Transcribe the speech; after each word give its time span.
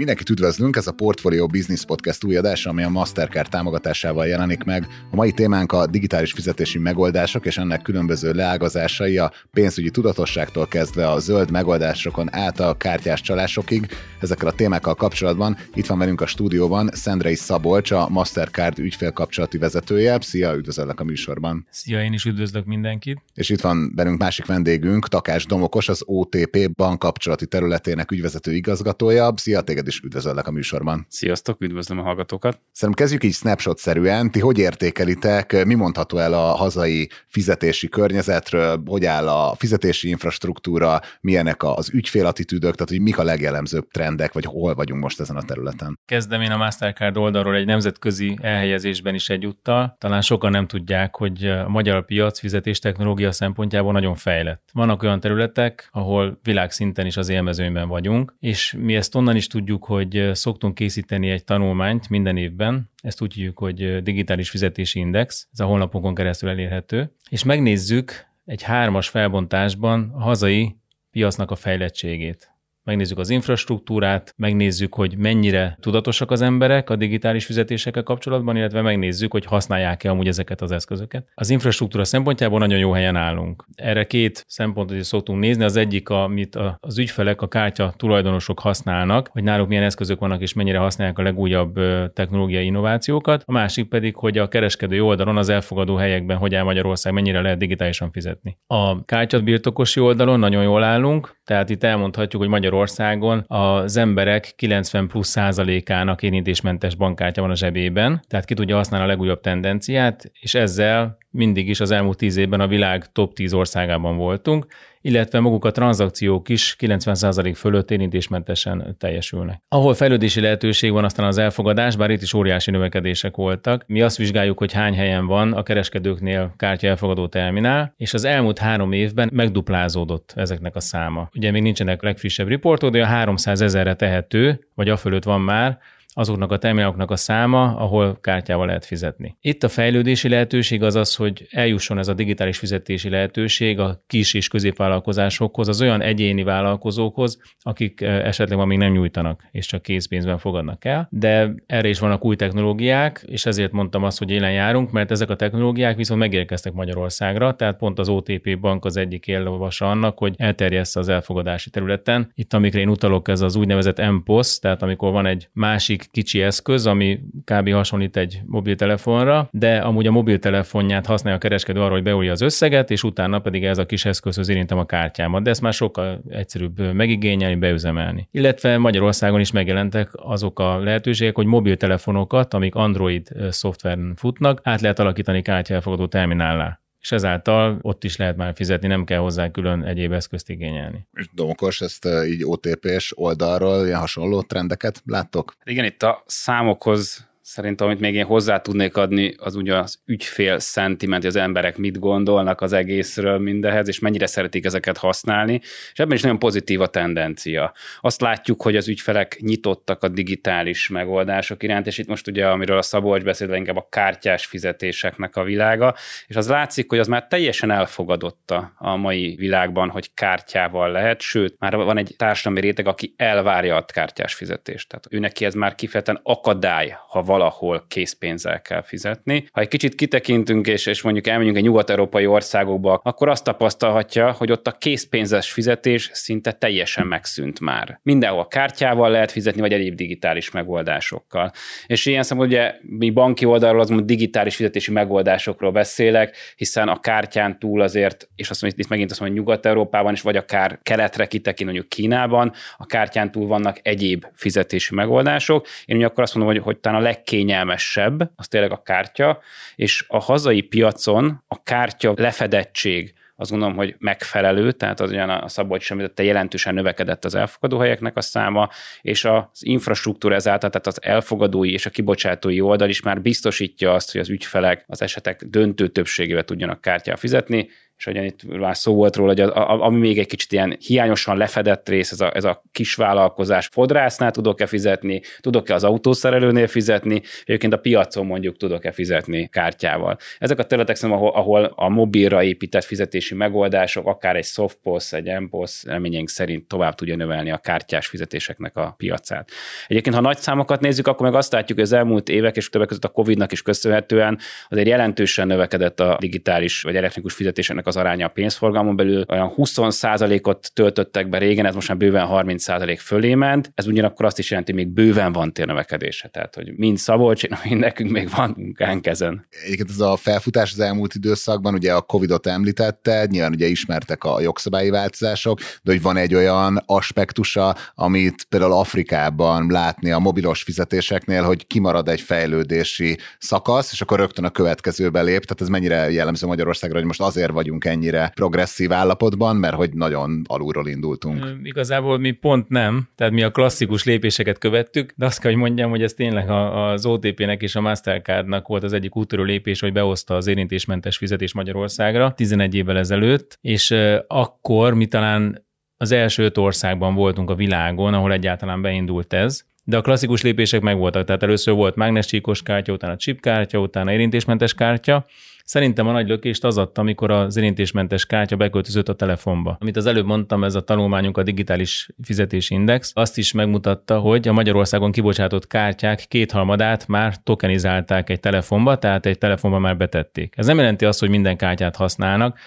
Mindenkit 0.00 0.30
üdvözlünk, 0.30 0.76
ez 0.76 0.86
a 0.86 0.92
Portfolio 0.92 1.46
Business 1.46 1.84
Podcast 1.84 2.24
új 2.24 2.36
adása, 2.36 2.70
ami 2.70 2.82
a 2.82 2.88
Mastercard 2.88 3.48
támogatásával 3.48 4.26
jelenik 4.26 4.64
meg. 4.64 4.86
A 5.10 5.16
mai 5.16 5.32
témánk 5.32 5.72
a 5.72 5.86
digitális 5.86 6.32
fizetési 6.32 6.78
megoldások 6.78 7.46
és 7.46 7.58
ennek 7.58 7.82
különböző 7.82 8.32
leágazásai 8.32 9.18
a 9.18 9.32
pénzügyi 9.50 9.90
tudatosságtól 9.90 10.66
kezdve 10.66 11.10
a 11.10 11.18
zöld 11.18 11.50
megoldásokon 11.50 12.34
át 12.34 12.60
a 12.60 12.76
kártyás 12.76 13.20
csalásokig. 13.20 13.86
Ezekkel 14.20 14.48
a 14.48 14.52
témákkal 14.52 14.94
kapcsolatban 14.94 15.56
itt 15.74 15.86
van 15.86 15.98
velünk 15.98 16.20
a 16.20 16.26
stúdióban 16.26 16.90
Szendrei 16.92 17.34
Szabolcs, 17.34 17.90
a 17.90 18.08
Mastercard 18.08 18.78
ügyfélkapcsolati 18.78 19.58
vezetője. 19.58 20.18
Szia, 20.20 20.54
üdvözöllek 20.54 21.00
a 21.00 21.04
műsorban. 21.04 21.66
Szia, 21.70 22.02
én 22.02 22.12
is 22.12 22.24
üdvözlök 22.24 22.64
mindenkit. 22.64 23.22
És 23.34 23.48
itt 23.48 23.60
van 23.60 23.92
velünk 23.94 24.18
másik 24.18 24.46
vendégünk, 24.46 25.08
Takás 25.08 25.46
Domokos, 25.46 25.88
az 25.88 26.02
OTP 26.06 26.70
bankkapcsolati 26.76 27.46
területének 27.46 28.10
ügyvezető 28.10 28.54
igazgatója. 28.54 29.32
Szia, 29.36 29.60
téged 29.60 29.88
is 29.90 30.00
üdvözöllek 30.00 30.46
a 30.46 30.50
műsorban. 30.50 31.06
Sziasztok, 31.08 31.60
üdvözlöm 31.60 31.98
a 31.98 32.02
hallgatókat. 32.02 32.60
Szerintem 32.72 33.04
kezdjük 33.04 33.24
így 33.24 33.34
snapshot-szerűen. 33.34 34.30
Ti 34.30 34.40
hogy 34.40 34.58
értékelitek, 34.58 35.64
mi 35.64 35.74
mondható 35.74 36.18
el 36.18 36.32
a 36.32 36.54
hazai 36.54 37.08
fizetési 37.26 37.88
környezetről, 37.88 38.82
hogy 38.86 39.04
áll 39.04 39.28
a 39.28 39.54
fizetési 39.54 40.08
infrastruktúra, 40.08 41.00
milyenek 41.20 41.62
az 41.62 41.90
ügyfélattitűdök, 41.92 42.74
tehát 42.74 42.88
hogy 42.88 43.00
mik 43.00 43.18
a 43.18 43.22
legjellemzőbb 43.22 43.88
trendek, 43.90 44.32
vagy 44.32 44.44
hol 44.44 44.74
vagyunk 44.74 45.02
most 45.02 45.20
ezen 45.20 45.36
a 45.36 45.42
területen? 45.42 45.98
Kezdem 46.04 46.40
én 46.40 46.50
a 46.50 46.56
Mastercard 46.56 47.16
oldalról 47.16 47.54
egy 47.54 47.66
nemzetközi 47.66 48.38
elhelyezésben 48.40 49.14
is 49.14 49.28
egyúttal. 49.28 49.96
Talán 49.98 50.20
sokan 50.20 50.50
nem 50.50 50.66
tudják, 50.66 51.16
hogy 51.16 51.46
a 51.46 51.68
magyar 51.68 52.04
piac 52.04 52.38
fizetés 52.38 52.78
technológia 52.78 53.32
szempontjából 53.32 53.92
nagyon 53.92 54.14
fejlett. 54.14 54.68
Vannak 54.72 55.02
olyan 55.02 55.20
területek, 55.20 55.88
ahol 55.92 56.38
világszinten 56.42 57.06
is 57.06 57.16
az 57.16 57.28
élmezőnyben 57.28 57.88
vagyunk, 57.88 58.34
és 58.38 58.74
mi 58.78 58.94
ezt 58.96 59.14
onnan 59.14 59.36
is 59.36 59.46
tudjuk, 59.46 59.79
hogy 59.84 60.30
szoktunk 60.32 60.74
készíteni 60.74 61.30
egy 61.30 61.44
tanulmányt 61.44 62.08
minden 62.08 62.36
évben, 62.36 62.90
ezt 63.02 63.22
úgy 63.22 63.34
hívjuk, 63.34 63.58
hogy 63.58 64.02
digitális 64.02 64.50
fizetési 64.50 64.98
index, 64.98 65.48
ez 65.52 65.60
a 65.60 65.64
honlapokon 65.64 66.14
keresztül 66.14 66.48
elérhető, 66.48 67.12
és 67.28 67.44
megnézzük 67.44 68.26
egy 68.44 68.62
hármas 68.62 69.08
felbontásban 69.08 70.10
a 70.14 70.20
hazai 70.20 70.76
piacnak 71.10 71.50
a 71.50 71.56
fejlettségét 71.56 72.49
megnézzük 72.84 73.18
az 73.18 73.30
infrastruktúrát, 73.30 74.34
megnézzük, 74.36 74.94
hogy 74.94 75.16
mennyire 75.18 75.76
tudatosak 75.80 76.30
az 76.30 76.40
emberek 76.40 76.90
a 76.90 76.96
digitális 76.96 77.44
fizetésekkel 77.44 78.02
kapcsolatban, 78.02 78.56
illetve 78.56 78.82
megnézzük, 78.82 79.32
hogy 79.32 79.44
használják-e 79.44 80.10
amúgy 80.10 80.26
ezeket 80.26 80.60
az 80.60 80.72
eszközöket. 80.72 81.28
Az 81.34 81.50
infrastruktúra 81.50 82.04
szempontjából 82.04 82.58
nagyon 82.58 82.78
jó 82.78 82.92
helyen 82.92 83.16
állunk. 83.16 83.64
Erre 83.74 84.04
két 84.04 84.44
szempontot 84.46 84.96
is 84.96 85.06
szoktunk 85.06 85.40
nézni. 85.40 85.64
Az 85.64 85.76
egyik, 85.76 86.08
amit 86.08 86.58
az 86.80 86.98
ügyfelek, 86.98 87.42
a 87.42 87.48
kártya 87.48 87.94
tulajdonosok 87.96 88.60
használnak, 88.60 89.28
hogy 89.32 89.42
náluk 89.42 89.68
milyen 89.68 89.84
eszközök 89.84 90.18
vannak 90.18 90.40
és 90.40 90.52
mennyire 90.52 90.78
használják 90.78 91.18
a 91.18 91.22
legújabb 91.22 91.74
technológiai 92.12 92.64
innovációkat. 92.64 93.42
A 93.46 93.52
másik 93.52 93.88
pedig, 93.88 94.16
hogy 94.16 94.38
a 94.38 94.48
kereskedő 94.48 95.02
oldalon, 95.02 95.36
az 95.36 95.48
elfogadó 95.48 95.96
helyekben, 95.96 96.36
hogy 96.36 96.54
áll 96.54 96.64
Magyarország, 96.64 97.12
mennyire 97.12 97.40
lehet 97.40 97.58
digitálisan 97.58 98.10
fizetni. 98.10 98.58
A 98.66 99.04
kártya 99.04 99.40
birtokosi 99.40 100.00
oldalon 100.00 100.38
nagyon 100.38 100.62
jól 100.62 100.82
állunk, 100.82 101.38
tehát 101.44 101.70
itt 101.70 101.84
elmondhatjuk, 101.84 102.42
hogy 102.42 102.50
Magyarország 102.50 102.68
Magyarországon. 102.70 103.44
Az 103.46 103.96
emberek 103.96 104.52
90 104.56 105.08
plusz 105.08 105.28
százalékának 105.28 106.22
érintésmentes 106.22 106.94
bankkártya 106.94 107.40
van 107.40 107.50
a 107.50 107.56
zsebében, 107.56 108.22
tehát 108.28 108.44
ki 108.44 108.54
tudja 108.54 108.76
használni 108.76 109.06
a 109.06 109.08
legújabb 109.08 109.40
tendenciát, 109.40 110.30
és 110.40 110.54
ezzel 110.54 111.18
mindig 111.30 111.68
is 111.68 111.80
az 111.80 111.90
elmúlt 111.90 112.16
tíz 112.16 112.36
évben 112.36 112.60
a 112.60 112.66
világ 112.66 113.12
top 113.12 113.34
10 113.34 113.52
országában 113.52 114.16
voltunk, 114.16 114.66
illetve 115.00 115.40
maguk 115.40 115.64
a 115.64 115.70
tranzakciók 115.70 116.48
is 116.48 116.76
90% 116.78 117.52
fölött 117.56 117.90
érintésmentesen 117.90 118.96
teljesülnek. 118.98 119.62
Ahol 119.68 119.94
fejlődési 119.94 120.40
lehetőség 120.40 120.92
van 120.92 121.04
aztán 121.04 121.26
az 121.26 121.38
elfogadás, 121.38 121.96
bár 121.96 122.10
itt 122.10 122.22
is 122.22 122.34
óriási 122.34 122.70
növekedések 122.70 123.36
voltak. 123.36 123.84
Mi 123.86 124.02
azt 124.02 124.16
vizsgáljuk, 124.16 124.58
hogy 124.58 124.72
hány 124.72 124.94
helyen 124.94 125.26
van 125.26 125.52
a 125.52 125.62
kereskedőknél 125.62 126.54
kártya 126.56 126.88
elfogadó 126.88 127.26
terminál, 127.26 127.94
és 127.96 128.14
az 128.14 128.24
elmúlt 128.24 128.58
három 128.58 128.92
évben 128.92 129.30
megduplázódott 129.32 130.32
ezeknek 130.36 130.76
a 130.76 130.80
száma. 130.80 131.28
Ugye 131.34 131.50
még 131.50 131.62
nincsenek 131.62 132.02
legfrissebb 132.02 132.48
riportok, 132.48 132.90
de 132.90 133.02
a 133.02 133.06
300 133.06 133.60
ezerre 133.60 133.94
tehető, 133.94 134.66
vagy 134.74 134.88
a 134.88 134.96
fölött 134.96 135.24
van 135.24 135.40
már, 135.40 135.78
azoknak 136.12 136.52
a 136.52 136.58
termináloknak 136.58 137.10
a 137.10 137.16
száma, 137.16 137.76
ahol 137.76 138.18
kártyával 138.20 138.66
lehet 138.66 138.84
fizetni. 138.84 139.36
Itt 139.40 139.62
a 139.62 139.68
fejlődési 139.68 140.28
lehetőség 140.28 140.82
az 140.82 140.94
az, 140.94 141.14
hogy 141.14 141.46
eljusson 141.50 141.98
ez 141.98 142.08
a 142.08 142.14
digitális 142.14 142.58
fizetési 142.58 143.08
lehetőség 143.08 143.78
a 143.78 144.02
kis 144.06 144.34
és 144.34 144.48
középvállalkozásokhoz, 144.48 145.68
az 145.68 145.80
olyan 145.80 146.00
egyéni 146.00 146.42
vállalkozókhoz, 146.42 147.38
akik 147.60 148.00
esetleg 148.00 148.58
ma 148.58 148.64
még 148.64 148.78
nem 148.78 148.92
nyújtanak, 148.92 149.48
és 149.50 149.66
csak 149.66 149.82
készpénzben 149.82 150.38
fogadnak 150.38 150.84
el. 150.84 151.08
De 151.10 151.54
erre 151.66 151.88
is 151.88 151.98
vannak 151.98 152.24
új 152.24 152.36
technológiák, 152.36 153.24
és 153.26 153.46
ezért 153.46 153.72
mondtam 153.72 154.04
azt, 154.04 154.18
hogy 154.18 154.30
élen 154.30 154.52
járunk, 154.52 154.90
mert 154.90 155.10
ezek 155.10 155.30
a 155.30 155.36
technológiák 155.36 155.96
viszont 155.96 156.20
megérkeztek 156.20 156.72
Magyarországra, 156.72 157.54
tehát 157.54 157.76
pont 157.76 157.98
az 157.98 158.08
OTP 158.08 158.58
bank 158.58 158.84
az 158.84 158.96
egyik 158.96 159.26
éllovasa 159.26 159.90
annak, 159.90 160.18
hogy 160.18 160.34
elterjessze 160.36 161.00
az 161.00 161.08
elfogadási 161.08 161.70
területen. 161.70 162.32
Itt, 162.34 162.52
amikre 162.52 162.80
én 162.80 162.88
utalok, 162.88 163.28
ez 163.28 163.40
az 163.40 163.56
úgynevezett 163.56 164.10
MPOS, 164.10 164.58
tehát 164.58 164.82
amikor 164.82 165.12
van 165.12 165.26
egy 165.26 165.48
másik 165.52 165.99
másik 166.00 166.10
kicsi 166.10 166.42
eszköz, 166.42 166.86
ami 166.86 167.20
kb. 167.44 167.72
hasonlít 167.72 168.16
egy 168.16 168.40
mobiltelefonra, 168.46 169.48
de 169.52 169.76
amúgy 169.76 170.06
a 170.06 170.10
mobiltelefonját 170.10 171.06
használja 171.06 171.38
a 171.38 171.40
kereskedő 171.40 171.80
arra, 171.80 171.92
hogy 171.92 172.02
beújja 172.02 172.32
az 172.32 172.40
összeget, 172.40 172.90
és 172.90 173.02
utána 173.02 173.38
pedig 173.38 173.64
ez 173.64 173.78
a 173.78 173.86
kis 173.86 174.04
eszközhöz 174.04 174.48
érintem 174.48 174.78
a 174.78 174.84
kártyámat. 174.84 175.42
De 175.42 175.50
ezt 175.50 175.60
már 175.60 175.72
sokkal 175.72 176.22
egyszerűbb 176.28 176.92
megigényelni, 176.92 177.54
beüzemelni. 177.54 178.28
Illetve 178.30 178.78
Magyarországon 178.78 179.40
is 179.40 179.52
megjelentek 179.52 180.08
azok 180.12 180.58
a 180.58 180.78
lehetőségek, 180.78 181.34
hogy 181.34 181.46
mobiltelefonokat, 181.46 182.54
amik 182.54 182.74
Android 182.74 183.28
szoftveren 183.50 184.14
futnak, 184.16 184.60
át 184.62 184.80
lehet 184.80 184.98
alakítani 184.98 185.42
kártyelfogadó 185.42 186.06
terminállá 186.06 186.80
és 187.00 187.12
ezáltal 187.12 187.78
ott 187.82 188.04
is 188.04 188.16
lehet 188.16 188.36
már 188.36 188.54
fizetni, 188.54 188.88
nem 188.88 189.04
kell 189.04 189.18
hozzá 189.18 189.50
külön 189.50 189.84
egyéb 189.84 190.12
eszközt 190.12 190.48
igényelni. 190.48 191.06
És 191.12 191.28
Domokos, 191.34 191.80
ezt 191.80 192.08
így 192.26 192.44
OTP-s 192.44 193.12
oldalról 193.16 193.86
ilyen 193.86 193.98
hasonló 193.98 194.42
trendeket 194.42 195.02
láttok? 195.04 195.54
Igen, 195.64 195.84
itt 195.84 196.02
a 196.02 196.22
számokhoz 196.26 197.29
Szerintem, 197.52 197.86
amit 197.86 198.00
még 198.00 198.14
én 198.14 198.24
hozzá 198.24 198.58
tudnék 198.58 198.96
adni, 198.96 199.34
az 199.38 199.54
ugye 199.54 199.76
az 199.76 200.00
ügyfél 200.06 200.58
szentiment, 200.58 201.24
az 201.24 201.36
emberek 201.36 201.76
mit 201.76 201.98
gondolnak 201.98 202.60
az 202.60 202.72
egészről 202.72 203.38
mindehez, 203.38 203.88
és 203.88 203.98
mennyire 203.98 204.26
szeretik 204.26 204.64
ezeket 204.64 204.96
használni, 204.96 205.60
és 205.62 205.98
ebben 205.98 206.16
is 206.16 206.22
nagyon 206.22 206.38
pozitív 206.38 206.80
a 206.80 206.86
tendencia. 206.86 207.72
Azt 208.00 208.20
látjuk, 208.20 208.62
hogy 208.62 208.76
az 208.76 208.88
ügyfelek 208.88 209.38
nyitottak 209.40 210.02
a 210.02 210.08
digitális 210.08 210.88
megoldások 210.88 211.62
iránt, 211.62 211.86
és 211.86 211.98
itt 211.98 212.06
most 212.06 212.26
ugye, 212.26 212.46
amiről 212.46 212.78
a 212.78 212.82
Szabolcs 212.82 213.22
beszélt, 213.22 213.54
inkább 213.54 213.76
a 213.76 213.86
kártyás 213.90 214.46
fizetéseknek 214.46 215.36
a 215.36 215.44
világa, 215.44 215.94
és 216.26 216.36
az 216.36 216.48
látszik, 216.48 216.88
hogy 216.88 216.98
az 216.98 217.06
már 217.06 217.26
teljesen 217.26 217.70
elfogadotta 217.70 218.72
a 218.78 218.96
mai 218.96 219.34
világban, 219.38 219.88
hogy 219.88 220.14
kártyával 220.14 220.90
lehet, 220.90 221.20
sőt, 221.20 221.54
már 221.58 221.76
van 221.76 221.98
egy 221.98 222.14
társadalmi 222.16 222.60
réteg, 222.60 222.86
aki 222.86 223.14
elvárja 223.16 223.76
a 223.76 223.84
kártyás 223.84 224.34
fizetést. 224.34 224.88
Tehát 224.88 225.06
ő 225.10 225.44
ez 225.46 225.54
már 225.54 225.74
kifejezetten 225.74 226.20
akadály, 226.22 226.96
ha 227.08 227.22
valahol 227.40 227.84
készpénzzel 227.88 228.62
kell 228.62 228.82
fizetni. 228.82 229.48
Ha 229.52 229.60
egy 229.60 229.68
kicsit 229.68 229.94
kitekintünk, 229.94 230.66
és, 230.66 230.86
és 230.86 231.02
mondjuk 231.02 231.26
elmegyünk 231.26 231.56
egy 231.56 231.62
nyugat-európai 231.62 232.26
országokba, 232.26 233.00
akkor 233.04 233.28
azt 233.28 233.44
tapasztalhatja, 233.44 234.32
hogy 234.32 234.52
ott 234.52 234.66
a 234.66 234.72
készpénzes 234.72 235.52
fizetés 235.52 236.10
szinte 236.12 236.52
teljesen 236.52 237.06
megszűnt 237.06 237.60
már. 237.60 238.00
Mindenhol 238.02 238.46
kártyával 238.46 239.10
lehet 239.10 239.30
fizetni, 239.30 239.60
vagy 239.60 239.72
egyéb 239.72 239.94
digitális 239.94 240.50
megoldásokkal. 240.50 241.52
És 241.86 242.06
ilyen 242.06 242.22
szempontból 242.22 242.58
ugye 242.58 242.74
mi 242.82 243.10
banki 243.10 243.44
oldalról 243.44 243.80
az 243.80 243.92
digitális 244.04 244.56
fizetési 244.56 244.90
megoldásokról 244.92 245.70
beszélek, 245.70 246.36
hiszen 246.56 246.88
a 246.88 247.00
kártyán 247.00 247.58
túl 247.58 247.80
azért, 247.80 248.28
és 248.36 248.50
azt 248.50 248.62
mondjuk 248.62 248.84
itt 248.84 248.90
megint 248.90 249.10
azt 249.10 249.20
mondom, 249.20 249.38
Nyugat-Európában 249.38 250.12
is, 250.12 250.22
vagy 250.22 250.36
akár 250.36 250.78
keletre 250.82 251.26
kitekint, 251.26 251.70
mondjuk 251.70 251.88
Kínában, 251.88 252.52
a 252.76 252.86
kártyán 252.86 253.30
túl 253.30 253.46
vannak 253.46 253.78
egyéb 253.82 254.26
fizetési 254.34 254.94
megoldások. 254.94 255.66
Én 255.84 255.96
ugye 255.96 256.06
akkor 256.06 256.22
azt 256.22 256.34
mondom, 256.34 256.54
hogy, 256.54 256.62
hogy 256.64 256.78
talán 256.78 257.00
a 257.00 257.02
leg 257.02 257.22
legkényelmesebb, 257.30 258.30
az 258.36 258.48
tényleg 258.48 258.72
a 258.72 258.82
kártya, 258.82 259.40
és 259.76 260.04
a 260.08 260.18
hazai 260.18 260.60
piacon 260.60 261.44
a 261.48 261.62
kártya 261.62 262.14
lefedettség 262.16 263.14
azt 263.36 263.50
gondolom, 263.50 263.76
hogy 263.76 263.94
megfelelő, 263.98 264.72
tehát 264.72 265.00
az 265.00 265.10
ugyan 265.10 265.30
a 265.30 265.48
Szabolcs 265.48 265.90
említette, 265.90 266.22
jelentősen 266.22 266.74
növekedett 266.74 267.24
az 267.24 267.34
elfogadóhelyeknek 267.34 268.16
a 268.16 268.20
száma, 268.20 268.68
és 269.00 269.24
az 269.24 269.44
infrastruktúra 269.60 270.34
ezáltal, 270.34 270.70
tehát 270.70 270.86
az 270.86 271.02
elfogadói 271.02 271.72
és 271.72 271.86
a 271.86 271.90
kibocsátói 271.90 272.60
oldal 272.60 272.88
is 272.88 273.02
már 273.02 273.20
biztosítja 273.20 273.94
azt, 273.94 274.12
hogy 274.12 274.20
az 274.20 274.28
ügyfelek 274.28 274.84
az 274.86 275.02
esetek 275.02 275.44
döntő 275.44 275.88
többségével 275.88 276.44
tudjanak 276.44 276.80
kártyával 276.80 277.20
fizetni, 277.20 277.68
és 278.00 278.06
hogy 278.06 278.24
itt 278.24 278.58
már 278.58 278.76
szó 278.76 278.94
volt 278.94 279.16
róla, 279.16 279.28
hogy 279.28 279.40
a, 279.40 279.70
a, 279.70 279.84
ami 279.84 279.98
még 279.98 280.18
egy 280.18 280.26
kicsit 280.26 280.52
ilyen 280.52 280.76
hiányosan 280.86 281.36
lefedett 281.36 281.88
rész, 281.88 282.10
ez 282.10 282.20
a, 282.20 282.30
ez 282.34 282.44
a 282.44 282.62
kisvállalkozás 282.72 283.68
fodrásznál 283.72 284.30
tudok-e 284.30 284.66
fizetni, 284.66 285.20
tudok-e 285.40 285.74
az 285.74 285.84
autószerelőnél 285.84 286.66
fizetni, 286.66 287.22
egyébként 287.44 287.72
a 287.72 287.76
piacon 287.76 288.26
mondjuk 288.26 288.56
tudok-e 288.56 288.92
fizetni 288.92 289.48
kártyával. 289.48 290.16
Ezek 290.38 290.58
a 290.58 290.64
területek 290.64 290.96
szerintem, 290.96 291.24
ahol, 291.24 291.40
ahol 291.40 291.72
a 291.76 291.88
mobilra 291.88 292.42
épített 292.42 292.84
fizetési 292.84 293.34
megoldások, 293.34 294.06
akár 294.06 294.36
egy 294.36 294.44
softpost, 294.44 295.14
egy 295.14 295.40
MPOS 295.40 295.84
reményénk 295.84 296.28
szerint 296.28 296.68
tovább 296.68 296.94
tudja 296.94 297.16
növelni 297.16 297.50
a 297.50 297.58
kártyás 297.58 298.06
fizetéseknek 298.06 298.76
a 298.76 298.94
piacát. 298.96 299.50
Egyébként, 299.86 300.14
ha 300.14 300.20
nagy 300.20 300.38
számokat 300.38 300.80
nézzük, 300.80 301.06
akkor 301.06 301.26
meg 301.26 301.34
azt 301.34 301.52
látjuk, 301.52 301.78
hogy 301.78 301.86
az 301.86 301.92
elmúlt 301.92 302.28
évek 302.28 302.56
és 302.56 302.68
többek 302.68 302.88
között 302.88 303.04
a 303.04 303.08
Covid-nak 303.08 303.52
is 303.52 303.62
köszönhetően 303.62 304.38
azért 304.68 304.88
jelentősen 304.88 305.46
növekedett 305.46 306.00
a 306.00 306.16
digitális 306.20 306.82
vagy 306.82 306.96
elektronikus 306.96 307.34
fizetéseknek 307.34 307.88
az 307.90 307.96
aránya 307.96 308.26
a 308.26 308.28
pénzforgalmon 308.28 308.96
belül. 308.96 309.24
Olyan 309.28 309.52
20%-ot 309.56 310.70
töltöttek 310.74 311.28
be 311.28 311.38
régen, 311.38 311.66
ez 311.66 311.74
most 311.74 311.88
már 311.88 311.96
bőven 311.96 312.28
30% 312.30 312.98
fölé 313.00 313.34
ment. 313.34 313.70
Ez 313.74 313.86
ugyanakkor 313.86 314.24
azt 314.24 314.38
is 314.38 314.50
jelenti, 314.50 314.72
hogy 314.72 314.84
még 314.84 314.92
bőven 314.92 315.32
van 315.32 315.52
térnövekedése. 315.52 316.28
Tehát, 316.28 316.54
hogy 316.54 316.72
mind 316.76 316.98
Szabolcs, 316.98 317.42
mind 317.64 317.80
nekünk 317.80 318.10
még 318.10 318.28
van 318.36 318.54
munkánk 318.56 319.06
ezen. 319.06 319.46
Egyébként 319.64 319.90
ez 319.90 320.00
a 320.00 320.16
felfutás 320.16 320.72
az 320.72 320.80
elmúlt 320.80 321.14
időszakban, 321.14 321.74
ugye 321.74 321.92
a 321.92 322.00
Covid-ot 322.00 322.46
említette, 322.46 323.26
nyilván 323.30 323.52
ugye 323.52 323.66
ismertek 323.66 324.24
a 324.24 324.40
jogszabályi 324.40 324.90
változások, 324.90 325.58
de 325.82 325.92
hogy 325.92 326.02
van 326.02 326.16
egy 326.16 326.34
olyan 326.34 326.82
aspektusa, 326.86 327.76
amit 327.94 328.44
például 328.48 328.72
Afrikában 328.72 329.66
látni 329.70 330.10
a 330.10 330.18
mobilos 330.18 330.62
fizetéseknél, 330.62 331.42
hogy 331.42 331.66
kimarad 331.66 332.08
egy 332.08 332.20
fejlődési 332.20 333.18
szakasz, 333.38 333.92
és 333.92 334.00
akkor 334.00 334.18
rögtön 334.18 334.44
a 334.44 334.50
következőbe 334.50 335.22
lép. 335.22 335.44
Tehát 335.44 335.60
ez 335.60 335.68
mennyire 335.68 336.10
jellemző 336.10 336.46
Magyarországra, 336.46 336.96
hogy 336.96 337.06
most 337.06 337.20
azért 337.20 337.50
vagyunk 337.50 337.79
ennyire 337.84 338.32
progresszív 338.34 338.92
állapotban, 338.92 339.56
mert 339.56 339.74
hogy 339.74 339.92
nagyon 339.92 340.42
alulról 340.46 340.88
indultunk. 340.88 341.46
Igazából 341.62 342.18
mi 342.18 342.30
pont 342.30 342.68
nem, 342.68 343.08
tehát 343.14 343.32
mi 343.32 343.42
a 343.42 343.50
klasszikus 343.50 344.04
lépéseket 344.04 344.58
követtük, 344.58 345.12
de 345.16 345.26
azt 345.26 345.40
kell, 345.40 345.50
hogy 345.50 345.60
mondjam, 345.60 345.90
hogy 345.90 346.02
ez 346.02 346.12
tényleg 346.12 346.50
az 346.50 347.06
OTP-nek 347.06 347.62
és 347.62 347.74
a 347.74 347.80
Mastercardnak 347.80 348.68
volt 348.68 348.82
az 348.82 348.92
egyik 348.92 349.16
úttörő 349.16 349.42
lépés, 349.42 349.80
hogy 349.80 349.92
behozta 349.92 350.34
az 350.34 350.46
érintésmentes 350.46 351.16
fizetés 351.16 351.54
Magyarországra 351.54 352.32
11 352.32 352.74
évvel 352.74 352.98
ezelőtt, 352.98 353.58
és 353.60 353.94
akkor 354.26 354.94
mi 354.94 355.06
talán 355.06 355.68
az 355.96 356.12
első 356.12 356.44
öt 356.44 356.58
országban 356.58 357.14
voltunk 357.14 357.50
a 357.50 357.54
világon, 357.54 358.14
ahol 358.14 358.32
egyáltalán 358.32 358.82
beindult 358.82 359.32
ez, 359.32 359.64
de 359.84 359.96
a 359.96 360.00
klasszikus 360.00 360.42
lépések 360.42 360.80
megvoltak, 360.80 361.24
tehát 361.24 361.42
először 361.42 361.74
volt 361.74 361.94
mágnescsíkos 361.94 362.62
kártya, 362.62 362.92
utána 362.92 363.16
chip 363.16 363.40
kártya, 363.40 363.78
utána 363.78 364.12
érintésmentes 364.12 364.74
kártya, 364.74 365.26
Szerintem 365.70 366.06
a 366.08 366.12
nagy 366.12 366.28
lökést 366.28 366.64
az 366.64 366.78
adta, 366.78 367.00
amikor 367.00 367.30
az 367.30 367.56
érintésmentes 367.56 368.26
kártya 368.26 368.56
beköltözött 368.56 369.08
a 369.08 369.14
telefonba. 369.14 369.76
Amit 369.80 369.96
az 369.96 370.06
előbb 370.06 370.26
mondtam, 370.26 370.64
ez 370.64 370.74
a 370.74 370.80
tanulmányunk 370.80 371.38
a 371.38 371.42
digitális 371.42 372.08
fizetési 372.22 372.74
index, 372.74 373.12
azt 373.14 373.38
is 373.38 373.52
megmutatta, 373.52 374.18
hogy 374.18 374.48
a 374.48 374.52
Magyarországon 374.52 375.12
kibocsátott 375.12 375.66
kártyák 375.66 376.24
kétharmadát 376.28 377.08
már 377.08 377.36
tokenizálták 377.42 378.30
egy 378.30 378.40
telefonba, 378.40 378.98
tehát 378.98 379.26
egy 379.26 379.38
telefonba 379.38 379.78
már 379.78 379.96
betették. 379.96 380.54
Ez 380.56 380.66
nem 380.66 380.78
jelenti 380.78 381.04
azt, 381.04 381.20
hogy 381.20 381.28
minden 381.28 381.56
kártyát 381.56 381.96
használnak, 381.96 382.58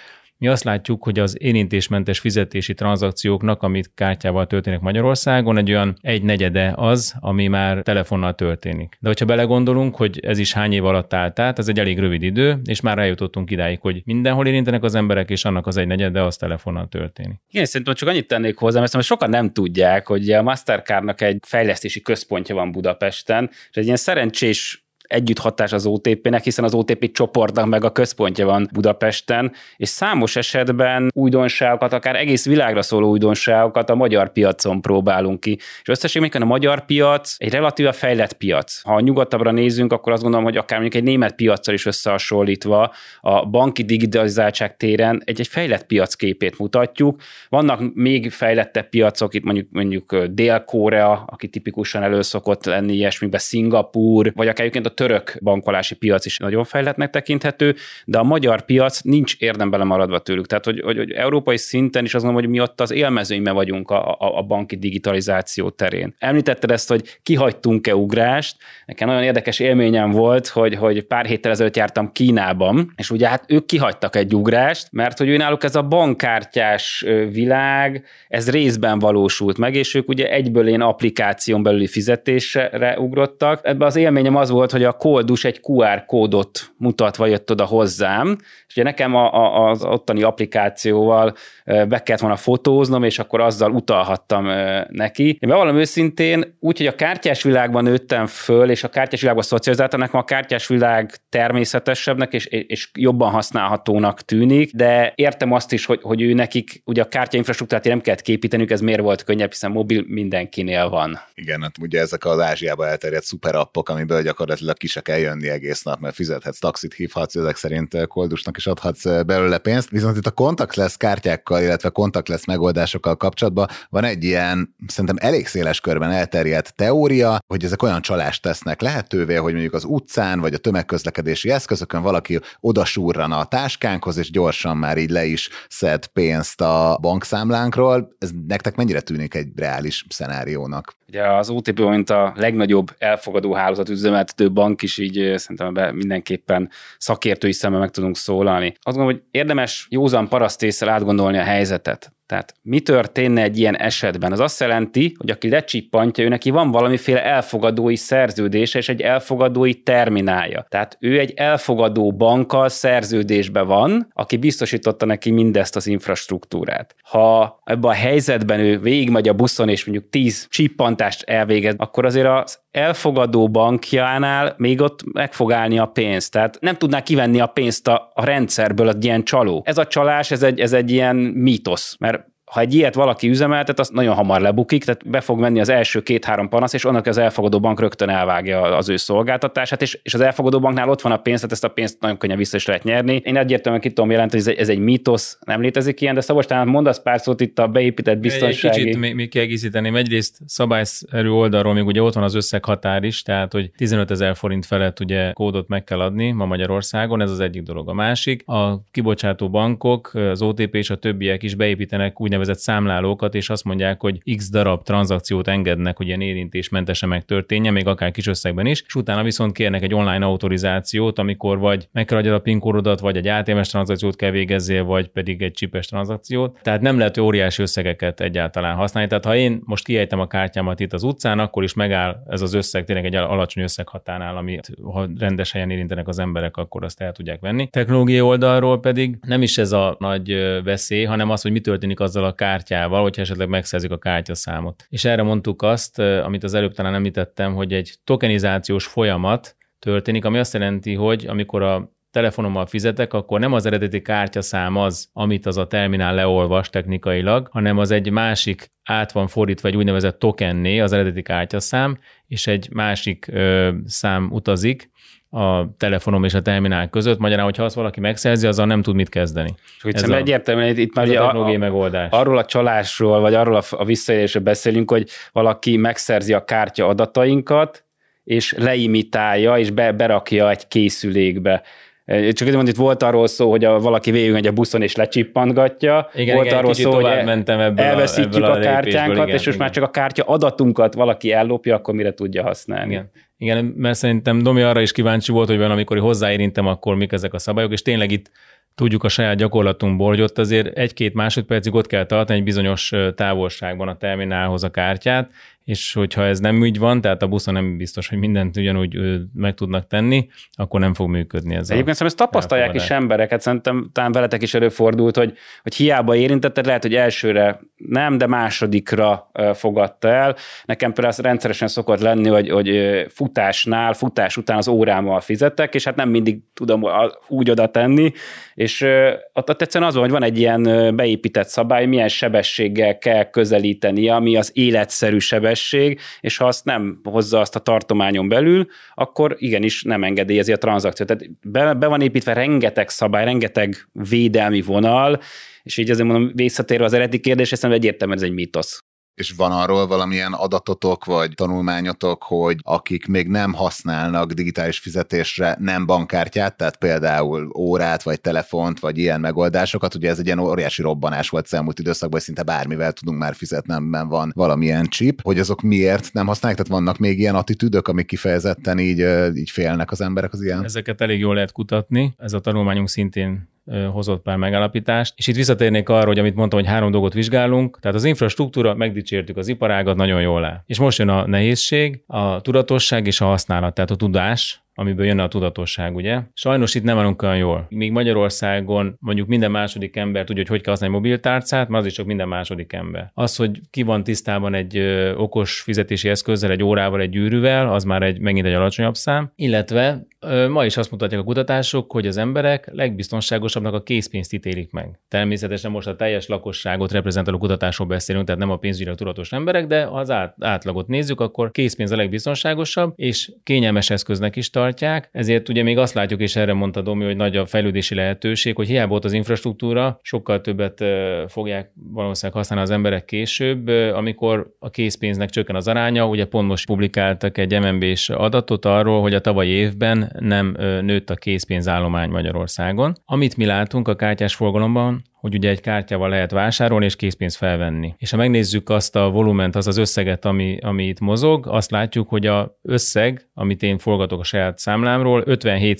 mi 0.43 0.49
azt 0.49 0.63
látjuk, 0.63 1.03
hogy 1.03 1.19
az 1.19 1.35
érintésmentes 1.39 2.19
fizetési 2.19 2.73
tranzakcióknak, 2.73 3.63
amit 3.63 3.91
kártyával 3.95 4.47
történik 4.47 4.79
Magyarországon, 4.79 5.57
egy 5.57 5.69
olyan 5.69 5.97
egy 6.01 6.23
negyede 6.23 6.73
az, 6.75 7.15
ami 7.19 7.47
már 7.47 7.81
telefonnal 7.81 8.35
történik. 8.35 8.97
De 8.99 9.07
hogyha 9.07 9.25
belegondolunk, 9.25 9.95
hogy 9.95 10.19
ez 10.19 10.37
is 10.37 10.53
hány 10.53 10.71
év 10.71 10.85
alatt 10.85 11.13
állt 11.13 11.39
át, 11.39 11.59
ez 11.59 11.67
egy 11.67 11.79
elég 11.79 11.99
rövid 11.99 12.23
idő, 12.23 12.59
és 12.63 12.81
már 12.81 12.97
eljutottunk 12.97 13.51
idáig, 13.51 13.79
hogy 13.79 14.01
mindenhol 14.05 14.47
érintenek 14.47 14.83
az 14.83 14.95
emberek, 14.95 15.29
és 15.29 15.45
annak 15.45 15.67
az 15.67 15.77
egy 15.77 15.87
negyede 15.87 16.23
az 16.23 16.35
telefonnal 16.37 16.87
történik. 16.87 17.39
Igen, 17.49 17.65
szerintem 17.65 17.95
csak 17.95 18.09
annyit 18.09 18.27
tennék 18.27 18.57
hozzá, 18.57 18.79
mert 18.79 19.01
sokan 19.01 19.29
nem 19.29 19.51
tudják, 19.51 20.07
hogy 20.07 20.31
a 20.31 20.41
Mastercardnak 20.41 21.21
egy 21.21 21.37
fejlesztési 21.47 22.01
központja 22.01 22.55
van 22.55 22.71
Budapesten, 22.71 23.49
és 23.51 23.75
egy 23.77 23.85
ilyen 23.85 23.95
szerencsés 23.95 24.82
együtthatás 25.13 25.71
az 25.71 25.85
OTP-nek, 25.85 26.43
hiszen 26.43 26.63
az 26.63 26.73
OTP 26.73 27.11
csoportnak 27.11 27.65
meg 27.65 27.83
a 27.83 27.91
központja 27.91 28.45
van 28.45 28.69
Budapesten, 28.73 29.51
és 29.77 29.89
számos 29.89 30.35
esetben 30.35 31.11
újdonságokat, 31.15 31.93
akár 31.93 32.15
egész 32.15 32.45
világra 32.45 32.81
szóló 32.81 33.09
újdonságokat 33.09 33.89
a 33.89 33.95
magyar 33.95 34.31
piacon 34.31 34.81
próbálunk 34.81 35.39
ki. 35.39 35.57
És 35.81 35.87
összességében 35.87 36.41
a 36.41 36.45
magyar 36.45 36.85
piac 36.85 37.35
egy 37.37 37.51
relatíve 37.51 37.91
fejlett 37.91 38.33
piac. 38.33 38.81
Ha 38.81 38.99
nyugatabbra 38.99 39.51
nézünk, 39.51 39.93
akkor 39.93 40.11
azt 40.11 40.21
gondolom, 40.21 40.45
hogy 40.45 40.57
akár 40.57 40.79
mondjuk 40.79 41.03
egy 41.03 41.09
német 41.09 41.35
piaccal 41.35 41.73
is 41.73 41.85
összehasonlítva 41.85 42.93
a 43.21 43.45
banki 43.45 43.83
digitalizáltság 43.83 44.77
téren 44.77 45.21
egy, 45.25 45.39
egy 45.39 45.47
fejlett 45.47 45.85
piac 45.85 46.13
képét 46.13 46.57
mutatjuk. 46.57 47.21
Vannak 47.49 47.93
még 47.93 48.31
fejlettebb 48.31 48.89
piacok, 48.89 49.33
itt 49.33 49.43
mondjuk, 49.43 49.67
mondjuk 49.71 50.15
Dél-Korea, 50.25 51.23
aki 51.27 51.47
tipikusan 51.47 52.03
előszokott 52.03 52.65
lenni 52.65 52.93
ilyesmiben, 52.93 53.39
Szingapúr, 53.39 54.31
vagy 54.35 54.47
akár 54.47 54.59
egyébként 54.59 54.85
a 54.85 54.93
török 55.03 55.37
bankolási 55.41 55.95
piac 55.95 56.25
is 56.25 56.37
nagyon 56.37 56.63
fejletnek 56.63 57.09
tekinthető, 57.09 57.75
de 58.05 58.17
a 58.17 58.23
magyar 58.23 58.65
piac 58.65 59.01
nincs 59.01 59.35
érdemben 59.39 59.79
lemaradva 59.79 60.19
tőlük. 60.19 60.47
Tehát, 60.47 60.65
hogy, 60.65 60.81
hogy, 60.83 60.97
hogy 60.97 61.11
európai 61.11 61.57
szinten 61.57 62.03
is 62.03 62.13
azt 62.13 62.23
mondom, 62.23 62.41
hogy 62.41 62.51
mi 62.51 62.59
ott 62.59 62.81
az 62.81 62.91
élmezőnyben 62.91 63.53
vagyunk 63.53 63.91
a, 63.91 64.11
a, 64.11 64.37
a 64.37 64.41
banki 64.41 64.75
digitalizáció 64.75 65.69
terén. 65.69 66.15
Említetted 66.19 66.71
ezt, 66.71 66.89
hogy 66.89 67.19
kihagytunk-e 67.23 67.95
ugrást. 67.95 68.57
Nekem 68.85 69.07
nagyon 69.07 69.23
érdekes 69.23 69.59
élményem 69.59 70.11
volt, 70.11 70.47
hogy, 70.47 70.75
hogy 70.75 71.03
pár 71.03 71.25
héttel 71.25 71.51
ezelőtt 71.51 71.75
jártam 71.75 72.11
Kínában, 72.11 72.93
és 72.95 73.11
ugye 73.11 73.27
hát 73.27 73.43
ők 73.47 73.65
kihagytak 73.65 74.15
egy 74.15 74.35
ugrást, 74.35 74.87
mert 74.91 75.17
hogy 75.17 75.29
ő 75.29 75.37
náluk 75.37 75.63
ez 75.63 75.75
a 75.75 75.81
bankkártyás 75.81 77.05
világ, 77.31 78.05
ez 78.27 78.51
részben 78.51 78.99
valósult 78.99 79.57
meg, 79.57 79.75
és 79.75 79.95
ők 79.95 80.09
ugye 80.09 80.31
egyből 80.31 80.67
én 80.67 80.81
applikáción 80.81 81.63
belüli 81.63 81.87
fizetésre 81.87 82.99
ugrottak. 82.99 83.59
Ebben 83.63 83.87
az 83.87 83.95
élményem 83.95 84.35
az 84.35 84.49
volt, 84.49 84.71
hogy 84.71 84.82
a 84.87 84.91
koldus 84.91 85.43
egy 85.45 85.59
QR 85.63 86.05
kódot 86.05 86.73
mutat, 86.77 87.15
vagy 87.15 87.29
jött 87.29 87.51
oda 87.51 87.65
hozzám, 87.65 88.37
és 88.67 88.75
ugye 88.75 88.83
nekem 88.83 89.15
a, 89.15 89.33
a, 89.33 89.69
az 89.69 89.83
ottani 89.83 90.23
applikációval 90.23 91.33
be 91.65 92.03
kellett 92.03 92.21
volna 92.21 92.35
fotóznom, 92.35 93.03
és 93.03 93.19
akkor 93.19 93.41
azzal 93.41 93.71
utalhattam 93.71 94.45
neki. 94.89 95.27
Én 95.27 95.49
bevallom 95.49 95.77
őszintén, 95.77 96.57
úgy, 96.59 96.77
hogy 96.77 96.87
a 96.87 96.95
kártyás 96.95 97.43
világban 97.43 97.83
nőttem 97.83 98.25
föl, 98.25 98.69
és 98.69 98.83
a 98.83 98.89
kártyás 98.89 99.19
világban 99.19 99.43
szocializáltam, 99.43 99.99
nekem 99.99 100.19
a 100.19 100.23
kártyás 100.23 100.67
világ 100.67 101.15
természetesebbnek 101.29 102.33
és, 102.33 102.45
és 102.45 102.89
jobban 102.93 103.31
használhatónak 103.31 104.21
tűnik, 104.21 104.71
de 104.73 105.13
értem 105.15 105.51
azt 105.51 105.71
is, 105.71 105.85
hogy, 105.85 105.99
hogy 106.01 106.21
ő 106.21 106.33
nekik 106.33 106.81
ugye 106.85 107.01
a 107.01 107.07
kártya 107.07 107.37
infrastruktúrát 107.37 107.85
nem 107.85 108.01
kellett 108.01 108.21
képíteniük, 108.21 108.71
ez 108.71 108.81
miért 108.81 109.01
volt 109.01 109.23
könnyebb, 109.23 109.51
hiszen 109.51 109.71
mobil 109.71 110.03
mindenkinél 110.07 110.89
van. 110.89 111.19
Igen, 111.33 111.61
hát 111.61 111.77
ugye 111.81 111.99
ezek 111.99 112.25
az 112.25 112.39
Ázsiába 112.39 112.87
elterjedt 112.87 113.25
szuperappok, 113.25 113.89
amiből 113.89 114.21
gyakorlatilag 114.21 114.72
ki 114.77 114.87
se 114.87 115.01
kell 115.01 115.17
jönni 115.17 115.49
egész 115.49 115.83
nap, 115.83 115.99
mert 115.99 116.15
fizethetsz, 116.15 116.59
taxit 116.59 116.93
hívhatsz, 116.93 117.35
ezek 117.35 117.55
szerint 117.55 118.07
koldusnak 118.07 118.57
is 118.57 118.67
adhatsz 118.67 119.03
belőle 119.25 119.57
pénzt. 119.57 119.89
Viszont 119.89 120.17
itt 120.17 120.27
a 120.27 120.31
contactless 120.31 120.97
kártyákkal, 120.97 121.61
illetve 121.61 121.89
contactless 121.89 122.45
megoldásokkal 122.45 123.15
kapcsolatban 123.15 123.67
van 123.89 124.03
egy 124.03 124.23
ilyen, 124.23 124.75
szerintem 124.87 125.15
elég 125.19 125.47
széles 125.47 125.79
körben 125.79 126.11
elterjedt 126.11 126.75
teória, 126.75 127.39
hogy 127.47 127.63
ezek 127.63 127.83
olyan 127.83 128.01
csalást 128.01 128.41
tesznek 128.41 128.81
lehetővé, 128.81 129.35
hogy 129.35 129.51
mondjuk 129.51 129.73
az 129.73 129.83
utcán 129.83 130.39
vagy 130.39 130.53
a 130.53 130.57
tömegközlekedési 130.57 131.49
eszközökön 131.49 132.01
valaki 132.01 132.39
odasúrrana 132.59 133.37
a 133.37 133.45
táskánkhoz, 133.45 134.17
és 134.17 134.31
gyorsan 134.31 134.77
már 134.77 134.97
így 134.97 135.09
le 135.09 135.25
is 135.25 135.49
szed 135.69 136.07
pénzt 136.07 136.61
a 136.61 136.97
bankszámlánkról. 137.01 138.15
Ez 138.19 138.29
nektek 138.47 138.75
mennyire 138.75 139.01
tűnik 139.01 139.35
egy 139.35 139.47
reális 139.55 140.05
szenáriónak? 140.09 140.95
Ugye 141.07 141.27
az 141.27 141.49
OTP, 141.49 141.79
mint 141.79 142.09
a 142.09 142.33
legnagyobb 142.35 142.91
elfogadó 142.97 143.53
hálózat 143.53 143.89
üzemeltető 143.89 144.49
bank 144.63 144.81
is 144.81 144.97
így 144.97 145.33
szerintem 145.35 145.67
ebben 145.67 145.95
mindenképpen 145.95 146.69
szakértői 146.97 147.51
szemben 147.51 147.79
meg 147.79 147.89
tudunk 147.89 148.17
szólalni. 148.17 148.67
Azt 148.67 148.97
gondolom, 148.97 149.11
hogy 149.13 149.23
érdemes 149.31 149.87
józan 149.89 150.27
parasztéssel 150.27 150.89
átgondolni 150.89 151.37
a 151.37 151.43
helyzetet. 151.43 152.13
Tehát 152.25 152.53
mi 152.61 152.79
történne 152.79 153.41
egy 153.41 153.57
ilyen 153.57 153.77
esetben? 153.77 154.31
Az 154.31 154.39
azt 154.39 154.59
jelenti, 154.59 155.15
hogy 155.17 155.29
aki 155.29 155.49
lecsippantja, 155.49 156.23
ő 156.23 156.27
neki 156.27 156.49
van 156.49 156.71
valamiféle 156.71 157.23
elfogadói 157.23 157.95
szerződése 157.95 158.79
és 158.79 158.89
egy 158.89 159.01
elfogadói 159.01 159.73
terminálja. 159.73 160.65
Tehát 160.69 160.97
ő 160.99 161.19
egy 161.19 161.33
elfogadó 161.35 162.11
bankkal 162.11 162.69
szerződésbe 162.69 163.61
van, 163.61 164.07
aki 164.13 164.37
biztosította 164.37 165.05
neki 165.05 165.31
mindezt 165.31 165.75
az 165.75 165.87
infrastruktúrát. 165.87 166.95
Ha 167.03 167.59
ebben 167.63 167.91
a 167.91 167.93
helyzetben 167.93 168.59
ő 168.59 168.79
végigmegy 168.79 169.27
a 169.27 169.33
buszon 169.33 169.69
és 169.69 169.85
mondjuk 169.85 170.09
10 170.09 170.47
csippantást 170.49 171.21
elvégez, 171.21 171.75
akkor 171.77 172.05
azért 172.05 172.27
az 172.27 172.62
elfogadó 172.73 173.49
bankjánál 173.49 174.53
még 174.57 174.81
ott 174.81 175.13
meg 175.13 175.33
fog 175.33 175.51
állni 175.51 175.79
a 175.79 175.85
pénzt. 175.85 176.31
Tehát 176.31 176.57
nem 176.59 176.75
tudná 176.75 177.01
kivenni 177.01 177.39
a 177.39 177.47
pénzt 177.47 177.87
a, 177.87 178.11
a 178.13 178.25
rendszerből 178.25 178.89
egy 178.89 179.03
ilyen 179.03 179.23
csaló. 179.23 179.61
Ez 179.65 179.77
a 179.77 179.87
csalás, 179.87 180.31
ez 180.31 180.43
egy, 180.43 180.59
ez 180.59 180.73
egy 180.73 180.91
ilyen 180.91 181.15
mítosz, 181.15 181.95
mert 181.99 182.31
ha 182.53 182.59
egy 182.59 182.73
ilyet 182.73 182.93
valaki 182.93 183.29
üzemeltet, 183.29 183.79
az 183.79 183.89
nagyon 183.89 184.15
hamar 184.15 184.41
lebukik, 184.41 184.83
tehát 184.83 185.09
be 185.09 185.21
fog 185.21 185.39
menni 185.39 185.59
az 185.59 185.69
első 185.69 186.01
két-három 186.01 186.49
panasz, 186.49 186.73
és 186.73 186.85
annak 186.85 187.05
az 187.05 187.17
elfogadó 187.17 187.59
bank 187.59 187.79
rögtön 187.79 188.09
elvágja 188.09 188.61
az 188.61 188.89
ő 188.89 188.95
szolgáltatását, 188.95 189.81
és, 189.81 189.99
és 190.03 190.13
az 190.13 190.21
elfogadó 190.21 190.59
banknál 190.59 190.89
ott 190.89 191.01
van 191.01 191.11
a 191.11 191.17
pénz, 191.17 191.37
tehát 191.37 191.51
ezt 191.51 191.63
a 191.63 191.67
pénzt 191.67 191.99
nagyon 191.99 192.17
könnyen 192.17 192.37
vissza 192.37 192.55
is 192.55 192.65
lehet 192.65 192.83
nyerni. 192.83 193.21
Én 193.23 193.37
egyértelműen 193.37 193.81
ki 193.81 193.89
tudom 193.89 194.11
jelenteni, 194.11 194.43
hogy 194.43 194.51
ez 194.51 194.57
egy, 194.57 194.63
ez 194.63 194.75
egy 194.75 194.83
mítosz, 194.83 195.37
nem 195.45 195.61
létezik 195.61 196.01
ilyen, 196.01 196.15
de 196.15 196.21
Szabos, 196.21 196.45
talán 196.45 196.67
mondasz 196.67 197.01
pár 197.01 197.19
szót 197.19 197.41
itt 197.41 197.59
a 197.59 197.67
beépített 197.67 198.17
biztonsági. 198.17 198.79
Egy 198.79 198.85
kicsit 198.85 198.99
még, 198.99 199.15
még 199.15 199.29
kiegészíteném. 199.29 199.95
Egyrészt 199.95 200.37
szabályszerű 200.45 201.29
oldalról 201.29 201.73
még 201.73 201.85
ugye 201.85 202.01
ott 202.01 202.13
van 202.13 202.23
az 202.23 202.35
összeghatár 202.35 203.03
is, 203.03 203.21
tehát 203.21 203.51
hogy 203.51 203.71
15 203.77 204.11
ezer 204.11 204.35
forint 204.35 204.65
felett 204.65 204.99
ugye 204.99 205.31
kódot 205.31 205.67
meg 205.67 205.83
kell 205.83 205.99
adni 205.99 206.31
ma 206.31 206.45
Magyarországon, 206.45 207.21
ez 207.21 207.31
az 207.31 207.39
egyik 207.39 207.61
dolog. 207.61 207.89
A 207.89 207.93
másik, 207.93 208.47
a 208.47 208.83
kibocsátó 208.91 209.49
bankok, 209.49 210.13
az 210.13 210.41
OTP 210.41 210.75
és 210.75 210.89
a 210.89 210.95
többiek 210.95 211.43
is 211.43 211.55
beépítenek 211.55 212.21
úgynevezett 212.21 212.41
számlálókat, 212.51 213.35
és 213.35 213.49
azt 213.49 213.63
mondják, 213.63 214.01
hogy 214.01 214.35
x 214.35 214.49
darab 214.49 214.83
tranzakciót 214.83 215.47
engednek, 215.47 215.97
hogy 215.97 216.07
ilyen 216.07 216.21
érintésmentesen 216.21 217.09
megtörténjen, 217.09 217.73
még 217.73 217.87
akár 217.87 218.11
kis 218.11 218.27
összegben 218.27 218.65
is, 218.65 218.83
és 218.87 218.95
utána 218.95 219.23
viszont 219.23 219.53
kérnek 219.53 219.81
egy 219.81 219.93
online 219.93 220.25
autorizációt, 220.25 221.19
amikor 221.19 221.59
vagy 221.59 221.87
meg 221.91 222.05
kell 222.05 222.17
adjad 222.17 222.33
a 222.33 222.39
PIN 222.39 222.59
kódodat, 222.59 222.99
vagy 222.99 223.17
egy 223.17 223.27
ATM-es 223.27 223.69
tranzakciót 223.69 224.15
kell 224.15 224.31
végezzél, 224.31 224.83
vagy 224.83 225.07
pedig 225.07 225.41
egy 225.41 225.51
csipes 225.51 225.87
tranzakciót. 225.87 226.59
Tehát 226.61 226.81
nem 226.81 226.97
lehet 226.97 227.17
óriási 227.17 227.61
összegeket 227.61 228.21
egyáltalán 228.21 228.75
használni. 228.75 229.09
Tehát 229.09 229.25
ha 229.25 229.35
én 229.35 229.61
most 229.63 229.85
kiejtem 229.85 230.19
a 230.19 230.27
kártyámat 230.27 230.79
itt 230.79 230.93
az 230.93 231.03
utcán, 231.03 231.39
akkor 231.39 231.63
is 231.63 231.73
megáll 231.73 232.23
ez 232.29 232.41
az 232.41 232.53
összeg 232.53 232.83
tényleg 232.83 233.05
egy 233.05 233.15
alacsony 233.15 233.63
összeghatárnál, 233.63 234.37
ami 234.37 234.59
ha 234.83 235.07
rendes 235.17 235.51
helyen 235.51 235.69
érintenek 235.69 236.07
az 236.07 236.19
emberek, 236.19 236.57
akkor 236.57 236.83
azt 236.83 237.01
el 237.01 237.11
tudják 237.11 237.39
venni. 237.39 237.67
Technológiai 237.67 238.21
oldalról 238.21 238.79
pedig 238.79 239.17
nem 239.21 239.41
is 239.41 239.57
ez 239.57 239.71
a 239.71 239.95
nagy 239.99 240.61
veszély, 240.63 241.03
hanem 241.03 241.29
az, 241.29 241.41
hogy 241.41 241.51
mi 241.51 241.59
történik 241.59 241.99
azzal 241.99 242.23
a 242.23 242.32
kártyával, 242.33 243.01
hogyha 243.01 243.21
esetleg 243.21 243.47
megszerzik 243.47 243.91
a 243.91 243.97
kártyaszámot. 243.97 244.85
És 244.89 245.05
erre 245.05 245.23
mondtuk 245.23 245.61
azt, 245.61 245.99
amit 245.99 246.43
az 246.43 246.53
előbb 246.53 246.73
talán 246.73 246.93
említettem, 246.93 247.53
hogy 247.53 247.73
egy 247.73 247.95
tokenizációs 248.03 248.85
folyamat 248.85 249.55
történik, 249.79 250.25
ami 250.25 250.37
azt 250.37 250.53
jelenti, 250.53 250.93
hogy 250.93 251.25
amikor 251.27 251.61
a 251.61 251.91
telefonommal 252.11 252.65
fizetek, 252.65 253.13
akkor 253.13 253.39
nem 253.39 253.53
az 253.53 253.65
eredeti 253.65 254.01
kártyaszám 254.01 254.75
az, 254.77 255.09
amit 255.13 255.45
az 255.45 255.57
a 255.57 255.67
terminál 255.67 256.13
leolvas 256.15 256.69
technikailag, 256.69 257.47
hanem 257.51 257.77
az 257.77 257.91
egy 257.91 258.11
másik 258.11 258.71
át 258.83 259.11
van 259.11 259.27
fordítva 259.27 259.67
egy 259.67 259.75
úgynevezett 259.75 260.19
tokenné, 260.19 260.79
az 260.79 260.91
eredeti 260.93 261.21
kártyaszám, 261.21 261.97
és 262.27 262.47
egy 262.47 262.69
másik 262.71 263.27
ö, 263.27 263.71
szám 263.85 264.29
utazik, 264.31 264.91
a 265.33 265.75
telefonom 265.77 266.23
és 266.23 266.33
a 266.33 266.41
terminál 266.41 266.89
között. 266.89 267.19
Magyarán, 267.19 267.43
hogyha 267.43 267.63
azt 267.63 267.75
valaki 267.75 267.99
megszerzi, 267.99 268.47
azzal 268.47 268.65
nem 268.65 268.81
tud 268.81 268.95
mit 268.95 269.09
kezdeni. 269.09 269.55
Hogy 269.81 269.95
ez 269.95 270.09
a, 270.09 270.15
egyértelműen 270.15 270.77
itt 270.77 270.95
már 270.95 271.09
a, 271.09 271.45
a, 271.45 271.57
megoldás. 271.57 272.11
arról 272.11 272.37
a 272.37 272.45
csalásról, 272.45 273.19
vagy 273.19 273.33
arról 273.33 273.55
a, 273.55 273.63
a 273.69 273.85
visszaélésről 273.85 274.43
beszélünk, 274.43 274.91
hogy 274.91 275.09
valaki 275.31 275.77
megszerzi 275.77 276.33
a 276.33 276.45
kártya 276.45 276.87
adatainkat, 276.87 277.85
és 278.23 278.53
leimitálja, 278.57 279.57
és 279.57 279.71
be, 279.71 279.91
berakja 279.91 280.49
egy 280.49 280.67
készülékbe. 280.67 281.61
Csak 282.05 282.47
mondom, 282.47 282.65
itt 282.65 282.75
volt 282.75 283.03
arról 283.03 283.27
szó, 283.27 283.49
hogy 283.49 283.63
a, 283.63 283.79
valaki 283.79 284.11
végül 284.11 284.47
a 284.47 284.51
buszon 284.51 284.81
és 284.81 284.95
lecsippantgatja. 284.95 286.09
Igen, 286.13 286.35
volt 286.35 286.47
igen, 286.47 286.57
arról 286.57 286.73
szó, 286.73 286.93
hogy 286.93 287.05
el, 287.05 287.23
mentem 287.23 287.59
ebből 287.59 287.85
elveszítjük 287.85 288.43
a, 288.43 288.47
ebből 288.47 288.63
a, 288.63 288.69
a 288.69 288.71
kártyánkat, 288.71 289.15
igen, 289.15 289.27
és 289.27 289.33
most 289.33 289.47
igen. 289.47 289.57
már 289.57 289.69
csak 289.69 289.83
a 289.83 289.89
kártya 289.89 290.23
adatunkat 290.23 290.93
valaki 290.93 291.31
ellopja, 291.31 291.75
akkor 291.75 291.93
mire 291.93 292.13
tudja 292.13 292.43
használni. 292.43 292.91
Igen. 292.91 293.11
Igen, 293.37 293.65
mert 293.65 293.97
szerintem 293.97 294.41
Domi 294.41 294.61
arra 294.61 294.81
is 294.81 294.91
kíváncsi 294.91 295.31
volt, 295.31 295.47
hogy 295.47 295.57
van, 295.57 295.71
amikor 295.71 295.99
hozzáérintem, 295.99 296.67
akkor 296.67 296.95
mik 296.95 297.11
ezek 297.11 297.33
a 297.33 297.39
szabályok, 297.39 297.71
és 297.71 297.81
tényleg 297.81 298.11
itt 298.11 298.31
tudjuk 298.75 299.03
a 299.03 299.09
saját 299.09 299.37
gyakorlatunkból, 299.37 300.07
hogy 300.07 300.21
ott 300.21 300.37
azért 300.37 300.77
egy-két 300.77 301.13
másodpercig 301.13 301.73
ott 301.73 301.87
kell 301.87 302.05
tartani 302.05 302.39
egy 302.39 302.45
bizonyos 302.45 302.91
távolságban 303.15 303.87
a 303.87 303.97
terminálhoz 303.97 304.63
a 304.63 304.69
kártyát, 304.69 305.31
és 305.63 305.93
hogyha 305.93 306.25
ez 306.25 306.39
nem 306.39 306.59
úgy 306.59 306.79
van, 306.79 307.01
tehát 307.01 307.21
a 307.21 307.27
buszon 307.27 307.53
nem 307.53 307.77
biztos, 307.77 308.09
hogy 308.09 308.17
mindent 308.17 308.57
ugyanúgy 308.57 308.97
meg 309.33 309.53
tudnak 309.53 309.87
tenni, 309.87 310.27
akkor 310.51 310.79
nem 310.79 310.93
fog 310.93 311.09
működni 311.09 311.55
ez 311.55 311.69
Egyébként 311.69 311.95
szerintem 311.97 312.07
ezt 312.07 312.31
tapasztalják 312.31 312.67
elfogadás. 312.67 312.89
is 312.89 313.03
emberek, 313.03 313.29
hát 313.29 313.41
szerintem 313.41 313.89
talán 313.91 314.11
veletek 314.11 314.41
is 314.41 314.53
előfordult, 314.53 315.15
hogy, 315.15 315.33
hogy 315.61 315.75
hiába 315.75 316.15
érintetted, 316.15 316.65
lehet, 316.65 316.81
hogy 316.81 316.95
elsőre 316.95 317.59
nem, 317.75 318.17
de 318.17 318.27
másodikra 318.27 319.31
fogadta 319.53 320.07
el. 320.07 320.35
Nekem 320.65 320.93
például 320.93 321.15
rendszeresen 321.21 321.67
szokott 321.67 321.99
lenni, 321.99 322.29
hogy, 322.29 322.49
hogy 322.49 322.69
futásnál, 323.07 323.93
futás 323.93 324.37
után 324.37 324.57
az 324.57 324.67
órámmal 324.67 325.19
fizetek, 325.19 325.75
és 325.75 325.83
hát 325.83 325.95
nem 325.95 326.09
mindig 326.09 326.39
tudom 326.53 326.83
úgy 327.27 327.49
oda 327.49 327.67
tenni, 327.67 328.11
és 328.53 328.85
ott 329.33 329.61
egyszerűen 329.61 329.89
az 329.89 329.95
van, 329.95 330.03
hogy 330.03 330.13
van 330.13 330.23
egy 330.23 330.39
ilyen 330.39 330.95
beépített 330.95 331.47
szabály, 331.47 331.85
milyen 331.85 332.07
sebességgel 332.07 332.97
kell 332.97 333.23
közelíteni, 333.23 334.09
ami 334.09 334.35
az 334.35 334.51
életszerű 334.53 335.17
sebesség, 335.17 335.51
sebesség, 335.55 335.99
és 336.19 336.37
ha 336.37 336.45
azt 336.45 336.65
nem 336.65 336.99
hozza 337.03 337.39
azt 337.39 337.55
a 337.55 337.59
tartományon 337.59 338.27
belül, 338.27 338.67
akkor 338.93 339.35
igenis 339.37 339.83
nem 339.83 340.03
engedélyezi 340.03 340.51
a 340.51 340.57
tranzakciót. 340.57 341.07
Tehát 341.07 341.29
be, 341.41 341.73
be 341.73 341.87
van 341.87 342.01
építve 342.01 342.33
rengeteg 342.33 342.89
szabály, 342.89 343.25
rengeteg 343.25 343.75
védelmi 343.91 344.61
vonal, 344.61 345.19
és 345.63 345.77
így 345.77 345.89
azért 345.89 346.07
mondom, 346.07 346.31
visszatérve 346.35 346.85
az 346.85 346.93
eredeti 346.93 347.19
kérdés, 347.19 347.47
szerintem 347.47 347.71
egyértelműen 347.71 348.19
ez 348.19 348.25
egy 348.25 348.33
mítosz. 348.33 348.83
És 349.15 349.31
van 349.31 349.51
arról 349.51 349.87
valamilyen 349.87 350.33
adatotok 350.33 351.05
vagy 351.05 351.31
tanulmányotok, 351.35 352.23
hogy 352.23 352.57
akik 352.61 353.07
még 353.07 353.27
nem 353.27 353.53
használnak 353.53 354.31
digitális 354.31 354.79
fizetésre 354.79 355.57
nem 355.59 355.85
bankkártyát, 355.85 356.57
tehát 356.57 356.77
például 356.77 357.51
órát, 357.57 358.03
vagy 358.03 358.21
telefont, 358.21 358.79
vagy 358.79 358.97
ilyen 358.97 359.19
megoldásokat, 359.19 359.95
ugye 359.95 360.09
ez 360.09 360.19
egy 360.19 360.25
ilyen 360.25 360.39
óriási 360.39 360.81
robbanás 360.81 361.29
volt 361.29 361.45
az 361.45 361.53
elmúlt 361.53 361.79
időszakban, 361.79 362.11
hogy 362.11 362.21
szinte 362.21 362.43
bármivel 362.43 362.91
tudunk 362.91 363.17
már 363.17 363.35
fizetni, 363.35 363.73
amiben 363.73 364.07
van 364.07 364.31
valamilyen 364.35 364.85
chip, 364.85 365.21
hogy 365.21 365.39
azok 365.39 365.61
miért 365.61 366.13
nem 366.13 366.27
használják, 366.27 366.61
tehát 366.61 366.81
vannak 366.81 366.97
még 366.97 367.19
ilyen 367.19 367.35
attitűdök, 367.35 367.87
amik 367.87 368.05
kifejezetten 368.05 368.79
így, 368.79 369.05
így 369.35 369.49
félnek 369.49 369.91
az 369.91 370.01
emberek 370.01 370.33
az 370.33 370.43
ilyen? 370.43 370.63
Ezeket 370.63 371.01
elég 371.01 371.19
jól 371.19 371.33
lehet 371.33 371.51
kutatni, 371.51 372.13
ez 372.17 372.33
a 372.33 372.39
tanulmányunk 372.39 372.89
szintén 372.89 373.51
hozott 373.91 374.21
pár 374.21 374.37
megállapítást. 374.37 375.13
És 375.17 375.27
itt 375.27 375.35
visszatérnék 375.35 375.89
arra, 375.89 376.07
hogy 376.07 376.19
amit 376.19 376.35
mondtam, 376.35 376.59
hogy 376.59 376.67
három 376.69 376.91
dolgot 376.91 377.13
vizsgálunk. 377.13 377.79
Tehát 377.79 377.97
az 377.97 378.03
infrastruktúra, 378.03 378.73
megdicsértük 378.73 379.37
az 379.37 379.47
iparágat, 379.47 379.95
nagyon 379.95 380.21
jól 380.21 380.45
áll. 380.45 380.63
És 380.65 380.79
most 380.79 380.97
jön 380.97 381.09
a 381.09 381.27
nehézség, 381.27 382.03
a 382.07 382.41
tudatosság 382.41 383.07
és 383.07 383.21
a 383.21 383.25
használat, 383.25 383.73
tehát 383.73 383.91
a 383.91 383.95
tudás, 383.95 384.62
amiből 384.75 385.05
jönne 385.05 385.23
a 385.23 385.27
tudatosság, 385.27 385.95
ugye? 385.95 386.21
Sajnos 386.33 386.75
itt 386.75 386.83
nem 386.83 386.97
állunk 386.97 387.21
olyan 387.21 387.37
jól. 387.37 387.65
Míg 387.69 387.91
Magyarországon 387.91 388.97
mondjuk 388.99 389.27
minden 389.27 389.51
második 389.51 389.95
ember 389.95 390.23
tudja, 390.23 390.41
hogy 390.41 390.51
hogy 390.51 390.61
kell 390.61 390.71
használni 390.71 390.95
mobiltárcát, 390.95 391.67
már 391.69 391.79
az 391.79 391.85
is 391.85 391.93
csak 391.93 392.05
minden 392.05 392.27
második 392.27 392.73
ember. 392.73 393.11
Az, 393.13 393.35
hogy 393.35 393.59
ki 393.69 393.83
van 393.83 394.03
tisztában 394.03 394.53
egy 394.53 394.77
ö, 394.77 395.13
okos 395.15 395.61
fizetési 395.61 396.09
eszközzel, 396.09 396.51
egy 396.51 396.63
órával, 396.63 397.01
egy 397.01 397.09
gyűrűvel, 397.09 397.73
az 397.73 397.83
már 397.83 398.01
egy 398.01 398.19
megint 398.19 398.45
egy 398.45 398.53
alacsonyabb 398.53 398.95
szám. 398.95 399.31
Illetve 399.35 400.05
ö, 400.19 400.47
ma 400.47 400.65
is 400.65 400.77
azt 400.77 400.91
mutatják 400.91 401.21
a 401.21 401.23
kutatások, 401.23 401.91
hogy 401.91 402.07
az 402.07 402.17
emberek 402.17 402.69
legbiztonságosabbnak 402.71 403.73
a 403.73 403.83
készpénzt 403.83 404.33
ítélik 404.33 404.71
meg. 404.71 404.99
Természetesen 405.07 405.71
most 405.71 405.87
a 405.87 405.95
teljes 405.95 406.27
lakosságot 406.27 406.91
reprezentáló 406.91 407.37
kutatásról 407.37 407.87
beszélünk, 407.87 408.25
tehát 408.25 408.41
nem 408.41 408.51
a 408.51 408.57
pénzügyre 408.57 408.95
tudatos 408.95 409.31
emberek, 409.31 409.67
de 409.67 409.87
az 409.91 410.11
át, 410.11 410.35
átlagot 410.39 410.87
nézzük, 410.87 411.21
akkor 411.21 411.51
készpénz 411.51 411.91
a 411.91 411.95
legbiztonságosabb, 411.95 412.93
és 412.95 413.31
kényelmes 413.43 413.89
eszköznek 413.89 414.35
is 414.35 414.49
tart 414.49 414.62
tartják, 414.63 415.09
ezért 415.11 415.49
ugye 415.49 415.63
még 415.63 415.77
azt 415.77 415.93
látjuk, 415.93 416.21
és 416.21 416.35
erre 416.35 416.53
mondta 416.53 416.81
Domi, 416.81 417.05
hogy 417.05 417.15
nagy 417.15 417.37
a 417.37 417.45
fejlődési 417.45 417.95
lehetőség, 417.95 418.55
hogy 418.55 418.67
hiába 418.67 418.95
ott 418.95 419.05
az 419.05 419.13
infrastruktúra, 419.13 419.99
sokkal 420.01 420.41
többet 420.41 420.83
fogják 421.27 421.71
valószínűleg 421.75 422.37
használni 422.37 422.65
az 422.65 422.71
emberek 422.71 423.05
később, 423.05 423.67
amikor 423.93 424.55
a 424.59 424.69
készpénznek 424.69 425.29
csökken 425.29 425.55
az 425.55 425.67
aránya. 425.67 426.07
Ugye 426.07 426.25
pont 426.25 426.47
most 426.47 426.65
publikáltak 426.65 427.37
egy 427.37 427.59
MNB-s 427.59 428.09
adatot 428.09 428.65
arról, 428.65 429.01
hogy 429.01 429.13
a 429.13 429.21
tavalyi 429.21 429.49
évben 429.49 430.15
nem 430.19 430.55
nőtt 430.81 431.09
a 431.09 431.15
készpénzállomány 431.15 432.09
Magyarországon. 432.09 432.93
Amit 433.05 433.37
mi 433.37 433.45
látunk 433.45 433.87
a 433.87 433.95
kártyás 433.95 434.35
forgalomban, 434.35 435.03
hogy 435.23 435.35
ugye 435.35 435.49
egy 435.49 435.61
kártyával 435.61 436.09
lehet 436.09 436.31
vásárolni 436.31 436.85
és 436.85 436.95
készpénzt 436.95 437.37
felvenni. 437.37 437.93
És 437.97 438.11
ha 438.11 438.17
megnézzük 438.17 438.69
azt 438.69 438.95
a 438.95 439.09
volument, 439.09 439.55
az 439.55 439.67
az 439.67 439.77
összeget, 439.77 440.25
ami, 440.25 440.57
ami 440.61 440.87
itt 440.87 440.99
mozog, 440.99 441.47
azt 441.47 441.71
látjuk, 441.71 442.09
hogy 442.09 442.25
a 442.25 442.59
összeg, 442.61 443.29
amit 443.33 443.63
én 443.63 443.77
forgatok 443.77 444.19
a 444.19 444.23
saját 444.23 444.57
számlámról, 444.57 445.23
57 445.25 445.79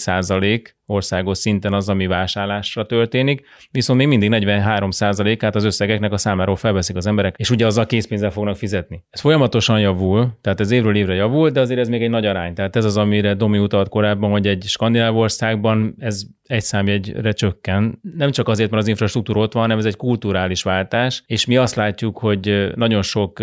országos 0.93 1.37
szinten 1.37 1.73
az, 1.73 1.89
ami 1.89 2.07
vásárlásra 2.07 2.85
történik, 2.85 3.45
viszont 3.71 3.99
még 3.99 4.07
mindig 4.07 4.29
43%-át 4.33 5.55
az 5.55 5.63
összegeknek 5.63 6.11
a 6.11 6.17
számáról 6.17 6.55
felveszik 6.55 6.95
az 6.95 7.07
emberek, 7.07 7.35
és 7.37 7.49
ugye 7.49 7.65
azzal 7.65 7.85
készpénzzel 7.85 8.31
fognak 8.31 8.55
fizetni. 8.55 9.03
Ez 9.09 9.19
folyamatosan 9.19 9.79
javul, 9.79 10.37
tehát 10.41 10.59
ez 10.59 10.71
évről 10.71 10.95
évre 10.95 11.13
javul, 11.13 11.49
de 11.49 11.59
azért 11.59 11.79
ez 11.79 11.87
még 11.87 12.03
egy 12.03 12.09
nagy 12.09 12.25
arány. 12.25 12.53
Tehát 12.53 12.75
ez 12.75 12.85
az, 12.85 12.97
amire 12.97 13.33
Domi 13.33 13.57
utalt 13.57 13.89
korábban, 13.89 14.31
hogy 14.31 14.47
egy 14.47 14.63
skandináv 14.63 15.17
országban 15.17 15.95
ez 15.99 16.23
egy 16.47 16.61
számjegyre 16.61 17.31
csökken. 17.31 17.99
Nem 18.15 18.31
csak 18.31 18.47
azért, 18.47 18.69
mert 18.69 18.81
az 18.81 18.89
infrastruktúra 18.89 19.39
ott 19.39 19.53
van, 19.53 19.61
hanem 19.61 19.77
ez 19.77 19.85
egy 19.85 19.95
kulturális 19.95 20.63
váltás, 20.63 21.23
és 21.25 21.45
mi 21.45 21.57
azt 21.57 21.75
látjuk, 21.75 22.17
hogy 22.17 22.71
nagyon 22.75 23.01
sok 23.01 23.39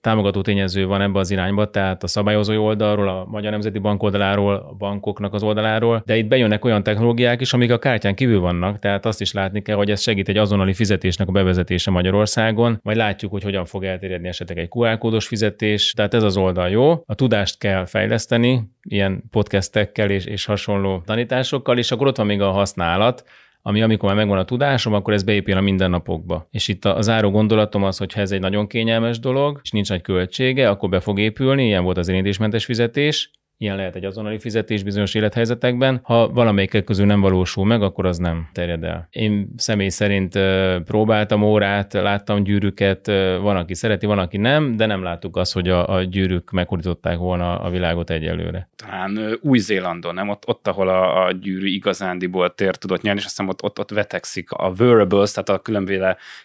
támogató 0.00 0.40
tényező 0.40 0.86
van 0.86 1.00
ebbe 1.00 1.18
az 1.18 1.30
irányba, 1.30 1.70
tehát 1.70 2.02
a 2.02 2.06
szabályozói 2.06 2.56
oldalról, 2.56 3.08
a 3.08 3.26
Magyar 3.28 3.50
Nemzeti 3.50 3.78
Bank 3.78 4.02
oldaláról, 4.02 4.54
a 4.54 4.74
bankoknak 4.78 5.34
az 5.34 5.42
oldaláról, 5.42 6.02
de 6.06 6.16
itt 6.16 6.26
bejönnek 6.26 6.64
olyan 6.64 6.82
technológiák 6.92 7.40
is, 7.40 7.52
amik 7.52 7.72
a 7.72 7.78
kártyán 7.78 8.14
kívül 8.14 8.40
vannak, 8.40 8.78
tehát 8.78 9.06
azt 9.06 9.20
is 9.20 9.32
látni 9.32 9.62
kell, 9.62 9.76
hogy 9.76 9.90
ez 9.90 10.00
segít 10.00 10.28
egy 10.28 10.36
azonnali 10.36 10.72
fizetésnek 10.72 11.28
a 11.28 11.32
bevezetése 11.32 11.90
Magyarországon, 11.90 12.80
vagy 12.82 12.96
látjuk, 12.96 13.30
hogy 13.30 13.42
hogyan 13.42 13.64
fog 13.64 13.84
elterjedni 13.84 14.28
esetleg 14.28 14.58
egy 14.58 14.68
QR 14.70 14.98
kódos 14.98 15.26
fizetés, 15.26 15.92
tehát 15.92 16.14
ez 16.14 16.22
az 16.22 16.36
oldal 16.36 16.68
jó. 16.68 17.02
A 17.06 17.14
tudást 17.14 17.58
kell 17.58 17.84
fejleszteni, 17.86 18.62
ilyen 18.82 19.22
podcastekkel 19.30 20.10
és, 20.10 20.24
és 20.24 20.44
hasonló 20.44 21.02
tanításokkal, 21.06 21.78
és 21.78 21.90
akkor 21.90 22.06
ott 22.06 22.16
van 22.16 22.26
még 22.26 22.40
a 22.40 22.50
használat, 22.50 23.24
ami 23.62 23.82
amikor 23.82 24.08
már 24.08 24.18
megvan 24.18 24.38
a 24.38 24.44
tudásom, 24.44 24.92
akkor 24.92 25.12
ez 25.12 25.22
beépül 25.22 25.56
a 25.56 25.60
mindennapokba. 25.60 26.48
És 26.50 26.68
itt 26.68 26.84
a, 26.84 27.02
záró 27.02 27.30
gondolatom 27.30 27.82
az, 27.82 27.98
hogy 27.98 28.12
ha 28.12 28.20
ez 28.20 28.30
egy 28.30 28.40
nagyon 28.40 28.66
kényelmes 28.66 29.18
dolog, 29.18 29.60
és 29.62 29.70
nincs 29.70 29.88
nagy 29.88 30.02
költsége, 30.02 30.68
akkor 30.68 30.88
be 30.88 31.00
fog 31.00 31.18
épülni, 31.18 31.64
ilyen 31.64 31.84
volt 31.84 31.98
az 31.98 32.08
érintésmentes 32.08 32.64
fizetés, 32.64 33.30
Ilyen 33.62 33.76
lehet 33.76 33.96
egy 33.96 34.04
azonnali 34.04 34.38
fizetés 34.38 34.82
bizonyos 34.82 35.14
élethelyzetekben. 35.14 36.00
Ha 36.02 36.28
valamelyik 36.28 36.84
közül 36.84 37.06
nem 37.06 37.20
valósul 37.20 37.64
meg, 37.64 37.82
akkor 37.82 38.06
az 38.06 38.18
nem 38.18 38.48
terjed 38.52 38.84
el. 38.84 39.08
Én 39.10 39.48
személy 39.56 39.88
szerint 39.88 40.38
próbáltam 40.84 41.42
órát, 41.42 41.92
láttam 41.92 42.42
gyűrűket, 42.42 43.06
van, 43.40 43.56
aki 43.56 43.74
szereti, 43.74 44.06
van, 44.06 44.18
aki 44.18 44.36
nem, 44.36 44.76
de 44.76 44.86
nem 44.86 45.02
láttuk 45.02 45.36
azt, 45.36 45.52
hogy 45.52 45.68
a, 45.68 45.94
a 45.94 46.02
gyűrűk 46.02 46.50
meghordították 46.50 47.16
volna 47.16 47.60
a 47.60 47.70
világot 47.70 48.10
egyelőre. 48.10 48.68
Talán 48.76 49.38
Új-Zélandon, 49.40 50.14
nem? 50.14 50.28
Ott, 50.28 50.48
ott 50.48 50.68
ahol 50.68 50.88
a, 50.88 51.24
a 51.24 51.32
gyűrű 51.32 51.66
igazándiból 51.66 52.54
tér 52.54 52.76
tudott 52.76 53.02
nyerni, 53.02 53.18
és 53.18 53.24
azt 53.24 53.36
hiszem 53.36 53.50
ott, 53.50 53.62
ott, 53.62 53.78
ott 53.78 53.90
vetekszik 53.90 54.50
a 54.50 54.72
wearables, 54.78 55.32
tehát 55.32 55.48
a 55.48 55.58
különböző 55.58 55.96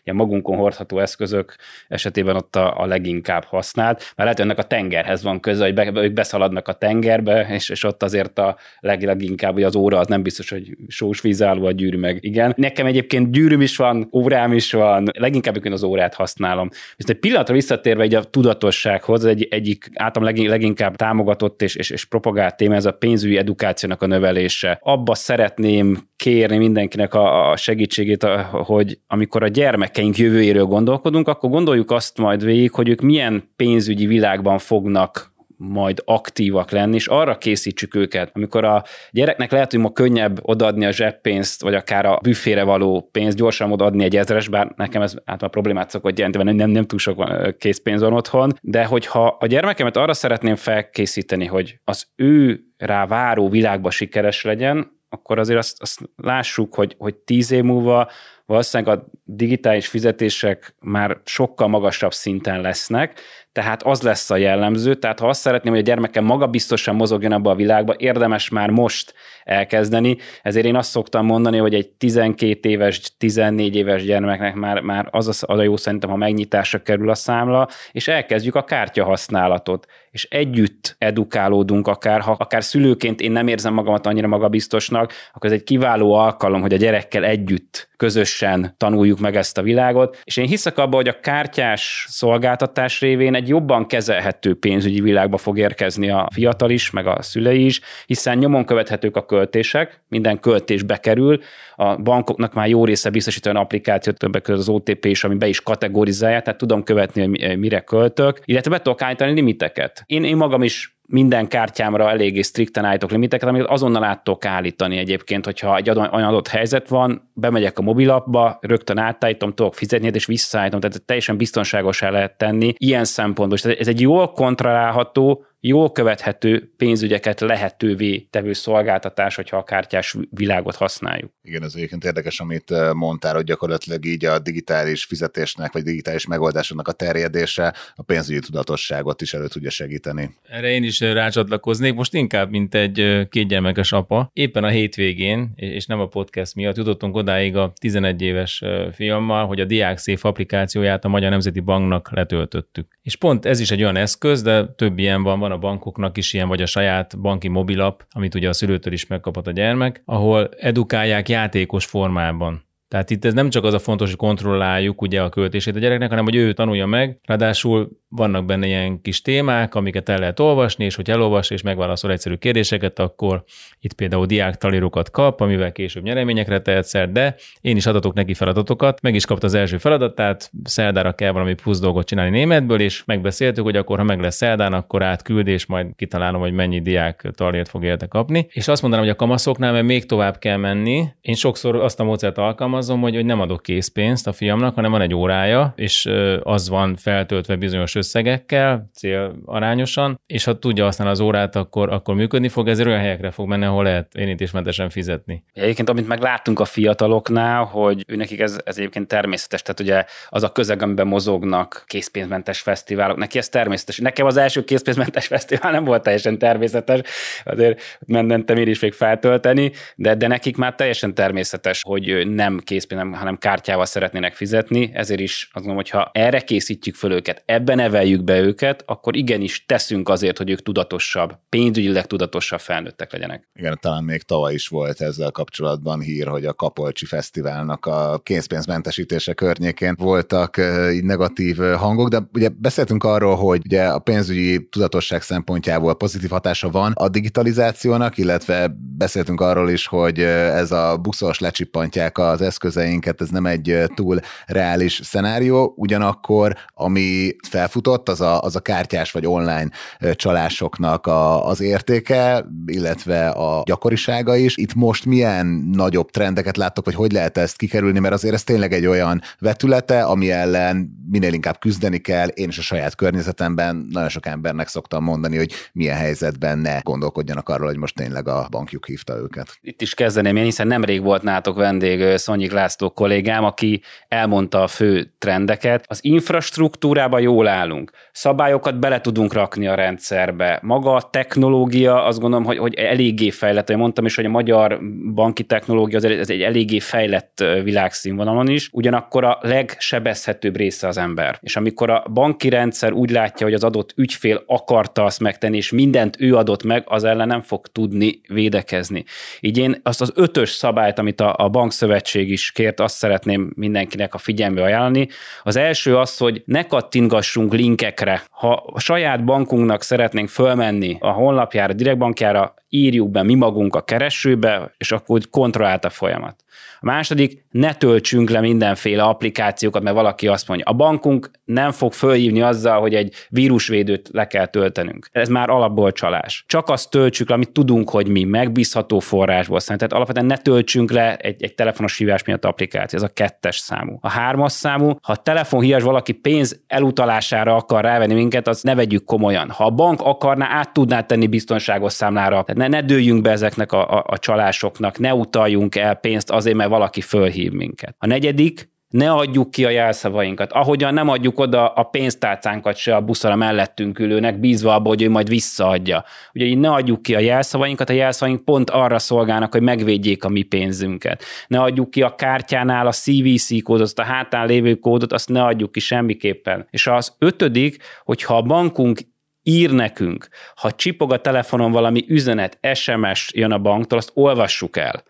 ilyen 0.03 0.17
magunkon 0.17 0.57
hordható 0.57 1.00
eszközök 1.00 1.55
esetében 1.88 2.36
ott 2.36 2.55
a, 2.55 2.79
a 2.79 2.86
leginkább 2.86 3.43
használt. 3.43 3.97
Mert 3.97 4.15
lehet, 4.17 4.36
hogy 4.36 4.45
ennek 4.45 4.57
a 4.57 4.67
tengerhez 4.67 5.24
van 5.24 5.39
köze, 5.39 5.63
hogy 5.63 5.74
be, 5.74 5.91
ők 5.93 6.13
beszaladnak 6.13 6.67
a 6.67 6.74
tenger 6.74 7.05
tengerbe, 7.08 7.56
és, 7.56 7.70
és 7.70 7.84
ott 7.84 8.04
azért 8.04 8.40
a 8.40 8.58
leg, 8.80 9.04
leginkább 9.04 9.54
hogy 9.54 9.64
az 9.64 9.76
óra 9.76 9.98
az 9.98 10.08
nem 10.08 10.24
biztos, 10.24 10.50
hogy 10.50 10.78
sós 10.88 11.22
vízálló 11.22 11.66
a 11.66 11.72
gyűrű 11.72 11.98
meg. 11.98 12.18
Igen. 12.22 12.54
Nekem 12.58 12.86
egyébként 12.86 13.32
gyűrűm 13.32 13.62
is 13.62 13.78
van, 13.78 14.10
órám 14.14 14.54
is 14.54 14.72
van, 14.72 15.10
leginkább 15.18 15.54
egyébként 15.54 15.76
az 15.76 15.84
órát 15.84 16.14
használom. 16.14 16.70
Viszont 16.70 17.10
egy 17.10 17.20
pillanatra 17.20 17.54
visszatérve 17.54 18.04
egy 18.04 18.16
a 18.16 18.24
tudatossághoz, 18.24 19.26
egy, 19.26 19.48
egyik 19.50 19.90
általam 19.94 20.48
leginkább 20.48 20.96
támogatott 20.96 21.62
és, 21.62 21.76
és, 21.76 21.90
és 21.90 22.06
propagált 22.06 22.58
téma, 22.58 22.76
ez 22.76 22.86
a 22.86 22.92
pénzügyi 22.92 23.38
edukációnak 23.38 24.02
a 24.02 24.08
növelése. 24.08 24.80
Abba 24.82 25.16
szeretném 25.16 25.98
kérni 26.16 26.58
mindenkinek 26.58 27.14
a, 27.14 27.52
a 27.52 27.56
segítségét, 27.56 28.24
hogy 28.52 29.00
amikor 29.08 29.44
a 29.44 29.48
gyermekeink 29.48 30.18
jövőjéről 30.18 30.66
gondolkodunk, 30.66 31.28
akkor 31.28 31.50
gondoljuk 31.50 31.92
azt 31.92 32.18
majd 32.18 32.44
végig, 32.44 32.72
hogy 32.72 32.90
ők 32.90 33.02
milyen 33.02 33.44
pénzügyi 33.56 34.06
világban 34.06 34.58
fognak 34.58 35.36
majd 35.58 36.02
aktívak 36.06 36.72
lenni, 36.72 36.96
és 36.96 37.08
arra 37.08 37.38
készítsük 37.38 37.96
őket, 37.96 38.32
amikor 38.34 38.64
a 38.64 38.84
gyereknek 39.12 39.52
lehet, 39.52 39.72
hogy 39.72 39.80
ma 39.80 39.92
könnyebb 39.92 40.40
odaadni 40.42 40.86
a 40.86 40.92
zseppénzt, 40.92 41.62
vagy 41.62 41.74
akár 41.74 42.06
a 42.06 42.20
büfére 42.22 42.64
való 42.64 43.10
pénzt, 43.12 43.38
gyorsan 43.38 43.72
odaadni 43.72 44.04
egy 44.04 44.18
ezres, 44.18 44.48
bár 44.48 44.74
nekem 44.76 45.02
ez 45.02 45.16
a 45.26 45.48
problémát 45.48 45.90
szokott 45.90 46.18
jelenteni, 46.18 46.44
mert 46.44 46.58
nem, 46.58 46.70
nem 46.70 46.86
túl 46.86 47.00
sok 47.00 47.28
készpénz 47.58 48.02
van 48.02 48.14
otthon, 48.14 48.54
de 48.62 48.86
hogyha 48.86 49.38
a 49.40 49.46
gyermekemet 49.46 49.98
arra 49.98 50.14
szeretném 50.14 50.56
felkészíteni, 50.56 51.46
hogy 51.46 51.80
az 51.84 52.08
ő 52.16 52.60
rá 52.78 53.06
váró 53.06 53.50
világba 53.50 53.90
sikeres 53.90 54.44
legyen, 54.44 54.96
akkor 55.10 55.40
azért 55.40 55.60
azt, 55.60 55.82
azt 55.82 56.02
lássuk, 56.16 56.76
hogy, 56.76 56.96
hogy 56.98 57.16
tíz 57.16 57.52
év 57.52 57.64
múlva 57.64 58.10
valószínűleg 58.46 58.98
a 58.98 59.06
digitális 59.24 59.88
fizetések 59.88 60.76
már 60.80 61.18
sokkal 61.24 61.68
magasabb 61.68 62.14
szinten 62.14 62.62
lesznek, 62.62 63.20
tehát 63.58 63.84
az 63.84 64.02
lesz 64.02 64.30
a 64.30 64.38
jellemző, 64.38 64.96
tehát 64.96 65.20
ha 65.20 65.28
azt 65.28 65.42
szeretném, 65.42 65.74
hogy 65.74 65.82
a 65.82 65.86
gyermekem 65.86 66.24
maga 66.24 66.48
biztosan 66.48 66.96
mozogjon 66.96 67.32
abba 67.32 67.52
a 67.52 67.56
világba, 67.56 67.96
érdemes 67.98 68.50
már 68.50 68.70
most 68.70 69.14
elkezdeni, 69.44 70.18
ezért 70.42 70.66
én 70.66 70.76
azt 70.76 70.90
szoktam 70.90 71.26
mondani, 71.26 71.58
hogy 71.58 71.74
egy 71.74 71.90
12 71.90 72.70
éves, 72.70 73.02
14 73.18 73.76
éves 73.76 74.04
gyermeknek 74.04 74.56
már, 74.56 74.82
már 74.82 75.08
az, 75.12 75.28
a, 75.28 75.52
az 75.52 75.60
a 75.60 75.64
jó 75.64 75.78
szerintem, 75.78 76.10
ha 76.10 76.16
megnyitásra 76.16 76.80
kerül 76.80 77.10
a 77.10 77.16
számla, 77.16 77.68
és 77.92 78.08
elkezdjük 78.08 78.56
a 78.56 78.64
kártya 78.64 79.04
használatot, 79.04 79.86
és 80.12 80.24
együtt 80.24 80.96
edukálódunk 80.98 81.88
akár, 81.88 82.22
ha 82.22 82.36
akár 82.40 82.64
szülőként 82.64 83.22
én 83.22 83.32
nem 83.32 83.48
érzem 83.48 83.74
magamat 83.74 84.06
annyira 84.06 84.28
magabiztosnak, 84.28 85.14
akkor 85.34 85.50
ez 85.50 85.56
egy 85.56 85.64
kiváló 85.64 86.14
alkalom, 86.14 86.62
hogy 86.62 86.74
a 86.74 86.78
gyerekkel 86.78 87.24
együtt 87.24 87.90
közösen 87.98 88.76
tanuljuk 88.78 89.20
meg 89.20 89.36
ezt 89.36 89.58
a 89.58 89.62
világot, 89.62 90.22
és 90.24 90.38
én 90.38 90.48
hiszek 90.48 90.78
abban, 90.78 90.96
hogy 90.96 91.08
a 91.08 91.20
kártyás 91.20 92.06
szolgáltatás 92.10 93.02
révén 93.02 93.36
egy 93.36 93.47
jobban 93.48 93.88
kezelhető 93.88 94.60
pénzügyi 94.60 95.01
világba 95.01 95.38
fog 95.38 95.58
érkezni 95.58 96.10
a 96.10 96.27
fiatal 96.34 96.70
is, 96.70 96.89
meg 96.89 97.08
a 97.08 97.22
szülei 97.22 97.66
is, 97.66 97.82
hiszen 98.06 98.38
nyomon 98.38 98.66
követhetők 98.66 99.16
a 99.16 99.25
költések, 99.25 100.01
minden 100.08 100.39
költés 100.39 100.84
bekerül, 100.84 101.39
a 101.75 101.96
bankoknak 101.96 102.54
már 102.54 102.68
jó 102.68 102.86
része 102.86 103.10
biztosít 103.10 103.46
olyan 103.46 103.58
applikációt, 103.58 104.18
többek 104.18 104.42
között 104.42 104.62
az 104.62 104.70
OTP 104.70 105.06
is, 105.06 105.24
ami 105.24 105.36
be 105.36 105.48
is 105.48 105.62
kategorizálja, 105.62 106.42
tehát 106.42 106.60
tudom 106.60 106.84
követni, 106.84 107.22
hogy 107.22 107.58
mire 107.58 107.80
költök, 107.80 108.39
illetve 108.45 108.71
be 108.71 108.82
tudok 108.82 109.02
állítani 109.02 109.32
limiteket. 109.32 110.04
Én, 110.06 110.24
én 110.24 110.38
magam 110.38 110.63
is 110.63 110.96
minden 111.10 111.48
kártyámra 111.48 112.10
eléggé 112.10 112.41
strikten 112.41 112.86
állítok 112.86 113.12
limiteket, 113.12 113.50
amit 113.50 113.63
azonnal 113.63 114.04
át 114.04 114.24
tudok 114.24 114.46
állítani 114.46 114.98
egyébként, 114.98 115.46
hogyha 115.46 115.76
egy 115.76 115.89
olyan 115.89 116.24
adott 116.24 116.48
helyzet 116.48 116.88
van, 116.88 117.32
bemegyek 117.34 117.80
a 117.80 117.82
mobilapba, 117.82 118.58
rögtön 118.62 118.98
átállítom, 118.98 119.54
tudok 119.54 119.76
fizetni, 119.76 120.12
és 120.13 120.26
visszaállítom, 120.26 120.80
tehát 120.80 121.06
teljesen 121.06 121.38
biztonságosá 121.38 122.10
lehet 122.10 122.38
tenni 122.38 122.74
ilyen 122.78 123.06
szempontból. 123.06 123.58
Tehát 123.58 123.80
ez 123.80 123.88
egy 123.88 124.02
jól 124.02 124.32
kontrollálható, 124.32 125.46
jól 125.60 125.91
követhető 125.91 126.74
pénzügyeket 126.78 127.39
lehetővé 127.39 128.20
tevő 128.20 128.54
szolgáltatás, 128.54 129.36
hogyha 129.36 129.58
a 129.58 129.63
kártyás 129.63 130.15
világot 130.30 130.76
használjuk. 130.76 131.32
Igen, 131.41 131.63
ez 131.63 131.74
egyébként 131.76 132.04
érdekes, 132.04 132.39
amit 132.39 132.72
eh, 132.72 132.93
mondtál, 132.93 133.36
hogy 133.36 133.43
gyakorlatilag 133.43 134.06
így 134.06 134.26
a 134.26 134.39
digitális 134.39 135.06
fizetésnek, 135.06 135.72
vagy 135.72 135.84
digitális 135.84 136.28
megoldásoknak 136.28 136.88
a 136.88 136.91
terjedése 136.91 137.74
a 137.96 138.04
pénzügyi 138.04 138.39
tudatosságot 138.39 139.22
is 139.22 139.34
elő 139.34 139.48
tudja 139.48 139.70
segíteni. 139.70 140.36
Erre 140.43 140.70
én 140.70 140.84
is 140.84 141.00
rácsatlakoznék, 141.00 141.93
most 141.93 142.13
inkább, 142.13 142.50
mint 142.50 142.76
egy 142.76 143.00
eh, 143.00 143.26
kétgyermekes 143.26 143.91
apa. 143.91 144.30
Éppen 144.34 144.63
a 144.63 144.70
hétvégén, 144.70 145.52
és 145.56 145.86
nem 145.86 146.00
a 146.00 146.08
podcast 146.08 146.56
miatt 146.56 146.78
jutottunk 146.78 147.15
odáig 147.15 147.56
a 147.56 147.74
11 147.80 148.22
éves 148.22 148.62
eh, 148.62 148.91
fiammal, 148.91 149.46
hogy 149.48 149.60
a 149.60 149.65
Diák 149.65 149.98
Szép 149.98 150.24
applikációját 150.24 151.06
a 151.06 151.08
Magyar 151.08 151.30
Nemzeti 151.30 151.60
Banknak 151.60 152.12
letöltöttük. 152.12 152.88
És 153.02 153.15
pont 153.15 153.46
ez 153.46 153.60
is 153.60 153.72
egy 153.72 153.82
olyan 153.82 153.96
eszköz, 153.96 154.41
de 154.41 154.65
több 154.65 154.98
ilyen 154.98 155.24
van, 155.24 155.39
van 155.47 155.57
a 155.57 155.60
bankoknak 155.60 156.17
is 156.17 156.33
ilyen, 156.33 156.47
vagy 156.47 156.62
a 156.62 156.65
saját 156.65 157.19
banki 157.19 157.47
mobilap, 157.47 158.05
amit 158.10 158.36
ugye 158.36 158.49
a 158.49 158.53
szülőtől 158.53 158.93
is 158.93 159.07
megkapott 159.07 159.47
a 159.47 159.51
gyermek, 159.51 160.01
ahol 160.05 160.49
edukálják 160.60 161.29
játékos 161.29 161.86
formában 161.86 162.66
tehát 162.88 163.10
itt 163.10 163.26
ez 163.26 163.34
nem 163.34 163.50
csak 163.50 163.63
az 163.63 163.73
a 163.73 163.80
fontos, 163.80 164.10
hogy 164.10 164.17
kontrolláljuk 164.17 165.02
ugye 165.02 165.21
a 165.21 165.30
költését 165.30 165.76
a 165.76 165.80
gyereknek, 165.80 166.10
hanem 166.10 166.23
hogy 166.23 166.36
ő 166.36 166.54
tanulja 166.54 166.86
meg. 166.86 167.19
Ráadásul 167.23 167.89
vannak 168.10 168.45
benne 168.45 168.65
ilyen 168.65 169.02
kis 169.02 169.21
témák, 169.21 169.76
amiket 169.76 170.10
el 170.10 170.17
lehet 170.17 170.39
olvasni, 170.39 170.86
és 170.86 170.95
hogy 170.95 171.10
elolvas 171.10 171.50
és 171.50 171.62
megválaszol 171.62 172.12
egyszerű 172.12 172.36
kérdéseket, 172.36 173.00
akkor 173.00 173.43
itt 173.80 173.93
például 173.93 174.26
diák 174.26 174.56
talírokat 174.56 175.12
kap, 175.12 175.41
amivel 175.41 175.71
később 175.71 176.04
nyereményekre 176.04 176.62
tehet 176.62 176.84
szert, 176.84 177.12
de 177.12 177.36
én 177.62 177.76
is 177.76 177.86
adatok 177.86 178.13
neki 178.13 178.34
feladatokat, 178.34 179.02
meg 179.02 179.15
is 179.15 179.26
kapta 179.26 179.45
az 179.45 179.54
első 179.54 179.78
feladatát, 179.78 180.52
szerdára 180.63 181.13
kell 181.13 181.32
valami 181.32 181.54
plusz 181.54 181.80
dolgot 181.80 182.08
csinálni 182.08 182.38
németből, 182.38 182.80
és 182.80 183.04
megbeszéltük, 183.06 183.63
hogy 183.63 183.76
akkor 183.76 183.97
ha 183.97 184.04
meg 184.04 184.19
lesz 184.19 184.36
szerdán, 184.36 184.73
akkor 184.73 185.04
átküld, 185.04 185.47
és 185.47 185.65
majd 185.65 185.88
kitalálom, 185.95 186.41
hogy 186.41 186.54
mennyi 186.54 186.82
diák 186.82 187.32
talírt 187.36 187.69
fog 187.69 187.84
érte 187.84 188.08
kapni. 188.08 188.47
És 188.50 188.67
azt 188.67 188.82
mondanám, 188.82 189.06
hogy 189.06 189.13
a 189.13 189.17
kamaszoknál, 189.17 189.71
mert 189.71 189.86
még 189.86 190.06
tovább 190.06 190.38
kell 190.38 190.58
menni, 190.58 191.08
én 191.21 191.36
sokszor 191.36 191.76
azt 191.76 192.00
a 192.00 192.04
módszert 192.04 192.38
alkalmazom, 192.38 192.77
alkalmazom, 192.78 193.02
hogy, 193.02 193.16
hogy 193.16 193.26
nem 193.26 193.42
adok 193.42 193.62
készpénzt 193.62 194.28
a 194.28 194.32
fiamnak, 194.32 194.76
hanem 194.76 194.92
van 194.92 195.02
egy 195.02 195.13
órája, 195.13 195.74
és 195.76 196.10
az 196.44 196.70
van 196.70 196.96
feltöltve 196.96 197.56
bizonyos 197.56 197.96
összegekkel, 197.96 198.90
célarányosan, 198.94 200.20
és 200.26 200.44
ha 200.44 200.60
tudja 200.60 200.84
használni 200.84 201.13
az 201.13 201.20
órát, 201.20 201.56
akkor, 201.56 201.90
akkor 201.90 202.16
működni 202.16 202.50
fog, 202.50 202.68
ezért 202.68 202.88
olyan 202.88 203.00
helyekre 203.00 203.32
fog 203.32 203.48
menni, 203.48 203.66
ahol 203.66 203.84
lehet 203.84 204.16
érintésmentesen 204.16 204.90
fizetni. 204.90 205.44
Egyébként, 205.54 205.90
amit 205.90 206.08
meg 206.08 206.22
láttunk 206.22 206.60
a 206.60 206.66
fiataloknál, 206.66 207.63
hogy 207.63 208.04
ő 208.08 208.16
nekik 208.16 208.40
ez, 208.40 208.60
ez 208.66 208.78
egyébként 208.78 209.08
természetes, 209.08 209.62
tehát 209.62 209.80
ugye 209.80 210.06
az 210.30 210.44
a 210.44 210.52
közeg, 210.52 210.82
amiben 210.82 211.08
mozognak 211.08 211.84
készpénzmentes 211.88 212.60
fesztiválok, 212.60 213.18
neki 213.18 213.38
ez 213.38 213.50
természetes. 213.50 213.98
Nekem 213.98 214.26
az 214.26 214.38
első 214.38 214.63
készpénzmentes 214.63 215.28
fesztivál 215.38 215.72
nem 215.72 215.84
volt 215.84 216.04
teljesen 216.04 216.38
természetes, 216.38 217.02
azért 217.44 218.00
mentem 218.06 218.58
én 218.58 218.68
is 218.68 218.80
még 218.80 218.94
feltölteni, 218.94 219.72
de, 219.96 220.16
de 220.16 220.28
nekik 220.28 220.58
már 220.58 220.76
teljesen 220.76 221.13
természetes, 221.13 221.82
hogy 221.82 222.28
nem 222.28 222.60
készpénz, 222.67 223.01
hanem 223.13 223.38
kártyával 223.38 223.86
szeretnének 223.86 224.34
fizetni, 224.34 224.91
ezért 224.93 225.19
is 225.19 225.49
azt 225.53 225.65
gondolom, 225.65 225.75
hogy 225.75 225.89
ha 225.89 226.10
erre 226.13 226.39
készítjük 226.39 226.95
föl 226.95 227.12
őket, 227.12 227.43
ebben 227.45 227.75
neveljük 227.75 228.23
be 228.23 228.39
őket, 228.39 228.84
akkor 228.86 229.15
igenis 229.15 229.65
teszünk 229.65 230.10
azért, 230.10 230.38
hogy 230.38 230.49
ők 230.49 230.62
tudatosabb, 230.62 231.39
pénzügyileg 231.49 232.06
tudatosabb 232.06 232.60
felnőttek 232.60 233.12
legyenek. 233.12 233.49
Igen, 233.53 233.77
talán 233.82 234.03
még 234.03 234.21
tavaly 234.21 234.53
is 234.53 234.67
volt 234.67 235.01
ezzel 235.01 235.32
kapcsolatban 235.32 235.99
hír, 235.99 236.27
hogy 236.27 236.45
a 236.45 236.53
Kapolcsi 236.53 237.06
Fesztiválnak 237.06 237.86
a 237.86 238.19
kénzpénzmentesítése 238.23 239.34
környékén 239.34 239.95
voltak 239.97 240.62
így 240.93 241.03
negatív 241.03 241.58
hangok, 241.58 242.10
de 242.10 242.19
ugye 242.34 242.49
beszéltünk 242.49 243.03
arról, 243.03 243.36
hogy 243.36 243.62
ugye 243.65 243.84
a 243.84 243.99
pénzügyi 243.99 244.67
tudatosság 244.69 245.21
szempontjából 245.21 245.95
pozitív 245.95 246.30
hatása 246.30 246.69
van 246.69 246.91
a 246.95 247.10
digitalizációnak, 247.10 248.17
illetve 248.17 248.71
beszéltünk 248.97 249.41
arról 249.41 249.69
is, 249.69 249.88
hogy 249.88 250.19
ez 250.19 250.71
a 250.71 250.97
buszos 250.97 251.39
lecsippantják 251.39 252.17
az 252.17 252.41
eszközeinket, 252.58 253.22
ez 253.22 253.30
nem 253.30 253.46
egy 253.46 253.84
túl 253.96 254.20
reális 254.46 255.00
szenárió, 255.04 255.74
ugyanakkor 255.76 256.56
ami 256.74 257.36
felfutott, 257.50 258.10
az 258.10 258.22
a, 258.22 258.41
az 258.41 258.56
a 258.56 258.60
kártyás 258.60 259.12
vagy 259.12 259.26
online 259.26 259.70
csalásoknak 260.13 261.08
a, 261.08 261.48
az 261.48 261.62
értéke, 261.62 262.46
illetve 262.65 263.30
a 263.30 263.63
gyakorisága 263.65 264.36
is. 264.36 264.58
Itt 264.58 264.74
most 264.74 265.06
milyen 265.06 265.46
nagyobb 265.72 266.10
trendeket 266.10 266.58
láttok, 266.58 266.86
vagy 266.86 266.96
hogy 266.96 267.12
lehet 267.12 267.38
ezt 267.38 267.58
kikerülni, 267.58 268.00
mert 268.00 268.13
azért 268.13 268.34
ez 268.34 268.43
tényleg 268.43 268.74
egy 268.74 268.86
olyan 268.86 269.22
vetülete, 269.39 270.04
ami 270.04 270.32
ellen 270.32 271.06
minél 271.10 271.34
inkább 271.34 271.60
küzdeni 271.60 271.98
kell. 271.98 272.28
Én 272.28 272.48
is 272.48 272.58
a 272.58 272.62
saját 272.62 272.96
környezetemben 272.96 273.88
nagyon 273.89 274.10
sok 274.10 274.26
embernek 274.26 274.67
szoktam 274.67 275.04
mondani, 275.04 275.38
hogy 275.38 275.54
milyen 275.74 275.98
helyzetben 275.98 276.58
ne 276.58 276.80
gondolkodjanak 276.80 277.50
arról, 277.50 277.67
hogy 277.67 277.78
most 277.78 277.96
tényleg 277.96 278.28
a 278.28 278.48
bankjuk 278.52 278.86
hívta 278.86 279.17
őket. 279.17 279.58
Itt 279.62 279.82
is 279.82 279.93
kezdeném 279.93 280.36
én, 280.36 280.43
hiszen 280.43 280.67
nemrég 280.67 281.02
volt 281.02 281.24
nátok 281.24 281.56
vendég 281.56 282.17
Szonyik 282.47 282.62
László 282.62 282.89
kollégám, 282.89 283.43
aki 283.43 283.81
elmondta 284.07 284.63
a 284.63 284.67
fő 284.67 285.13
trendeket. 285.17 285.86
Az 285.88 285.99
infrastruktúrában 286.01 287.21
jól 287.21 287.47
állunk. 287.47 287.91
Szabályokat 288.12 288.79
bele 288.79 289.01
tudunk 289.01 289.33
rakni 289.33 289.67
a 289.67 289.75
rendszerbe. 289.75 290.60
Maga 290.62 290.93
a 290.93 291.01
technológia, 291.01 292.05
azt 292.05 292.19
gondolom, 292.19 292.45
hogy, 292.45 292.57
hogy 292.57 292.73
eléggé 292.73 293.29
fejlett. 293.29 293.69
Én 293.69 293.77
mondtam 293.77 294.05
is, 294.05 294.15
hogy 294.15 294.25
a 294.25 294.29
magyar 294.29 294.79
banki 295.13 295.43
technológia 295.43 295.97
az 295.97 296.03
ez 296.03 296.29
egy 296.29 296.41
eléggé 296.41 296.79
fejlett 296.79 297.43
világszínvonalon 297.63 298.49
is, 298.49 298.69
ugyanakkor 298.71 299.23
a 299.23 299.38
legsebezhetőbb 299.41 300.55
része 300.55 300.88
az 300.88 300.97
ember. 300.97 301.38
És 301.41 301.55
amikor 301.55 301.89
a 301.89 302.05
banki 302.13 302.49
rendszer 302.49 302.91
úgy 302.91 303.10
látja, 303.10 303.45
hogy 303.45 303.55
az 303.55 303.63
adott 303.63 303.93
ügyfél 303.95 304.43
akarta 304.45 305.03
azt 305.03 305.19
megtenni, 305.19 305.57
és 305.57 305.71
mindent 305.71 306.15
ő 306.19 306.36
adott 306.36 306.63
meg, 306.63 306.83
az 306.86 307.03
ellen 307.03 307.27
nem 307.27 307.41
fog 307.41 307.67
tudni 307.67 308.21
védekezni. 308.27 309.03
Így 309.39 309.57
én 309.57 309.79
azt 309.83 310.01
az 310.01 310.12
ötös 310.15 310.49
szabályt, 310.49 310.99
amit 310.99 311.21
a, 311.21 311.36
a 311.38 311.49
bankszövetség 311.49 312.29
is 312.29 312.37
kért, 312.52 312.80
azt 312.80 312.95
szeretném 312.95 313.52
mindenkinek 313.56 314.13
a 314.13 314.17
figyelme 314.17 314.63
ajánlani. 314.63 315.08
Az 315.43 315.56
első 315.56 315.97
az, 315.97 316.17
hogy 316.17 316.43
ne 316.45 316.63
kattingassunk 316.63 317.54
linkekre. 317.54 318.23
Ha 318.30 318.63
a 318.73 318.80
saját 318.80 319.23
bankunknak 319.23 319.82
szeretnénk 319.82 320.30
fölmenni 320.30 320.97
a 321.00 321.10
honlapjára, 321.10 321.73
a 321.73 321.76
direktbankjára, 321.76 322.54
írjuk 322.69 323.12
be 323.12 323.23
mi 323.23 323.36
magunk 323.36 323.76
a 323.76 323.82
keresőbe, 323.82 324.73
és 324.78 324.91
akkor 324.91 325.21
kontrollált 325.30 325.86
a 325.86 325.89
folyamat. 325.89 326.36
A 326.80 326.86
második, 326.86 327.46
ne 327.52 327.74
töltsünk 327.74 328.30
le 328.30 328.39
mindenféle 328.39 329.04
applikációkat, 329.04 329.84
mert 329.84 329.96
valaki 329.96 330.28
azt 330.28 330.48
mondja, 330.48 330.65
a 330.70 330.74
bankunk 330.74 331.32
nem 331.46 331.72
fog 331.72 331.93
fölhívni 331.93 332.41
azzal, 332.41 332.80
hogy 332.80 332.93
egy 332.93 333.13
vírusvédőt 333.30 334.10
le 334.12 334.28
kell 334.28 334.46
töltenünk. 334.46 335.08
Ez 335.12 335.30
már 335.30 335.50
alapból 335.50 335.91
csalás. 335.91 336.43
Csak 336.48 336.70
azt 336.70 336.89
töltsük 336.89 337.30
le, 337.30 337.36
amit 337.36 337.52
tudunk, 337.52 337.89
hogy 337.89 338.08
mi, 338.08 338.24
megbízható 338.24 339.00
forrásból 339.00 339.60
szerint. 339.60 339.80
Tehát 339.80 339.93
alapvetően 339.93 340.26
ne 340.26 340.38
töltsünk 340.38 340.91
le 340.91 341.15
egy, 341.15 341.43
egy 341.43 341.56
telefonos 341.56 341.98
hívás 341.98 342.24
miatt 342.24 342.46
applikáció, 342.46 343.00
ez 343.00 343.06
a 343.06 343.13
kettes 343.13 343.58
számú. 343.58 343.98
A 344.02 344.10
hármas 344.10 344.52
számú, 344.52 344.88
ha 345.02 345.13
a 345.13 345.15
telefonhívás 345.15 345.84
valaki 345.84 346.12
pénz 346.12 346.62
elutalására 346.67 347.56
akar 347.56 347.84
rávenni 347.84 348.13
minket, 348.13 348.48
az 348.48 348.62
ne 348.62 348.76
vegyük 348.76 349.04
komolyan. 349.04 349.50
Ha 349.50 349.65
a 349.65 349.70
bank 349.70 350.02
akarná, 350.02 350.48
át 350.50 350.74
tudná 350.74 351.02
tenni 351.02 351.28
biztonságos 351.28 351.93
számlára, 351.93 352.43
tehát 352.43 352.56
ne, 352.56 352.67
ne 352.67 352.82
dőljünk 352.82 353.22
be 353.22 353.32
ezeknek 353.32 353.72
a, 353.72 353.98
a, 353.98 354.04
a 354.08 354.17
csalásoknak, 354.17 355.00
ne 355.00 355.13
utaljunk 355.13 355.76
el 355.76 355.96
pénzt 355.96 356.30
azért, 356.47 356.57
mert 356.57 356.69
valaki 356.69 357.01
fölhív 357.01 357.51
minket. 357.51 357.95
A 357.97 358.07
negyedik, 358.07 358.75
ne 358.88 359.12
adjuk 359.12 359.51
ki 359.51 359.65
a 359.65 359.69
jelszavainkat. 359.69 360.51
Ahogyan 360.51 360.93
nem 360.93 361.10
adjuk 361.10 361.39
oda 361.39 361.67
a 361.67 361.83
pénztárcánkat 361.83 362.75
se 362.75 362.95
a 362.95 363.01
buszra 363.01 363.36
mellettünk 363.36 363.99
ülőnek, 363.99 364.39
bízva 364.39 364.73
abba, 364.73 364.88
hogy 364.88 365.01
ő 365.01 365.10
majd 365.10 365.29
visszaadja. 365.29 366.03
Ugye 366.33 366.45
így 366.45 366.57
ne 366.57 366.69
adjuk 366.69 367.01
ki 367.01 367.15
a 367.15 367.19
jelszavainkat, 367.19 367.89
a 367.89 367.93
jelszavaink 367.93 368.45
pont 368.45 368.69
arra 368.69 368.99
szolgálnak, 368.99 369.51
hogy 369.51 369.62
megvédjék 369.62 370.23
a 370.23 370.29
mi 370.29 370.41
pénzünket. 370.41 371.23
Ne 371.47 371.60
adjuk 371.60 371.89
ki 371.89 372.01
a 372.01 372.15
kártyánál 372.15 372.88
a 372.88 372.91
CVC 372.91 373.63
kódot, 373.63 373.99
a 373.99 374.03
hátán 374.03 374.47
lévő 374.47 374.75
kódot, 374.75 375.13
azt 375.13 375.29
ne 375.29 375.43
adjuk 375.43 375.71
ki 375.71 375.79
semmiképpen. 375.79 376.67
És 376.69 376.88
az 376.88 377.15
ötödik, 377.19 377.83
hogyha 378.03 378.38
a 378.38 378.41
bankunk 378.41 378.99
ír 379.43 379.71
nekünk, 379.71 380.27
ha 380.55 380.71
csipog 380.71 381.13
a 381.13 381.21
telefonon 381.21 381.71
valami 381.71 382.05
üzenet, 382.07 382.60
SMS 382.73 383.31
jön 383.33 383.51
a 383.51 383.60
banktól, 383.60 383.97
azt 383.97 384.12
olvassuk 384.13 384.77
el 384.77 385.03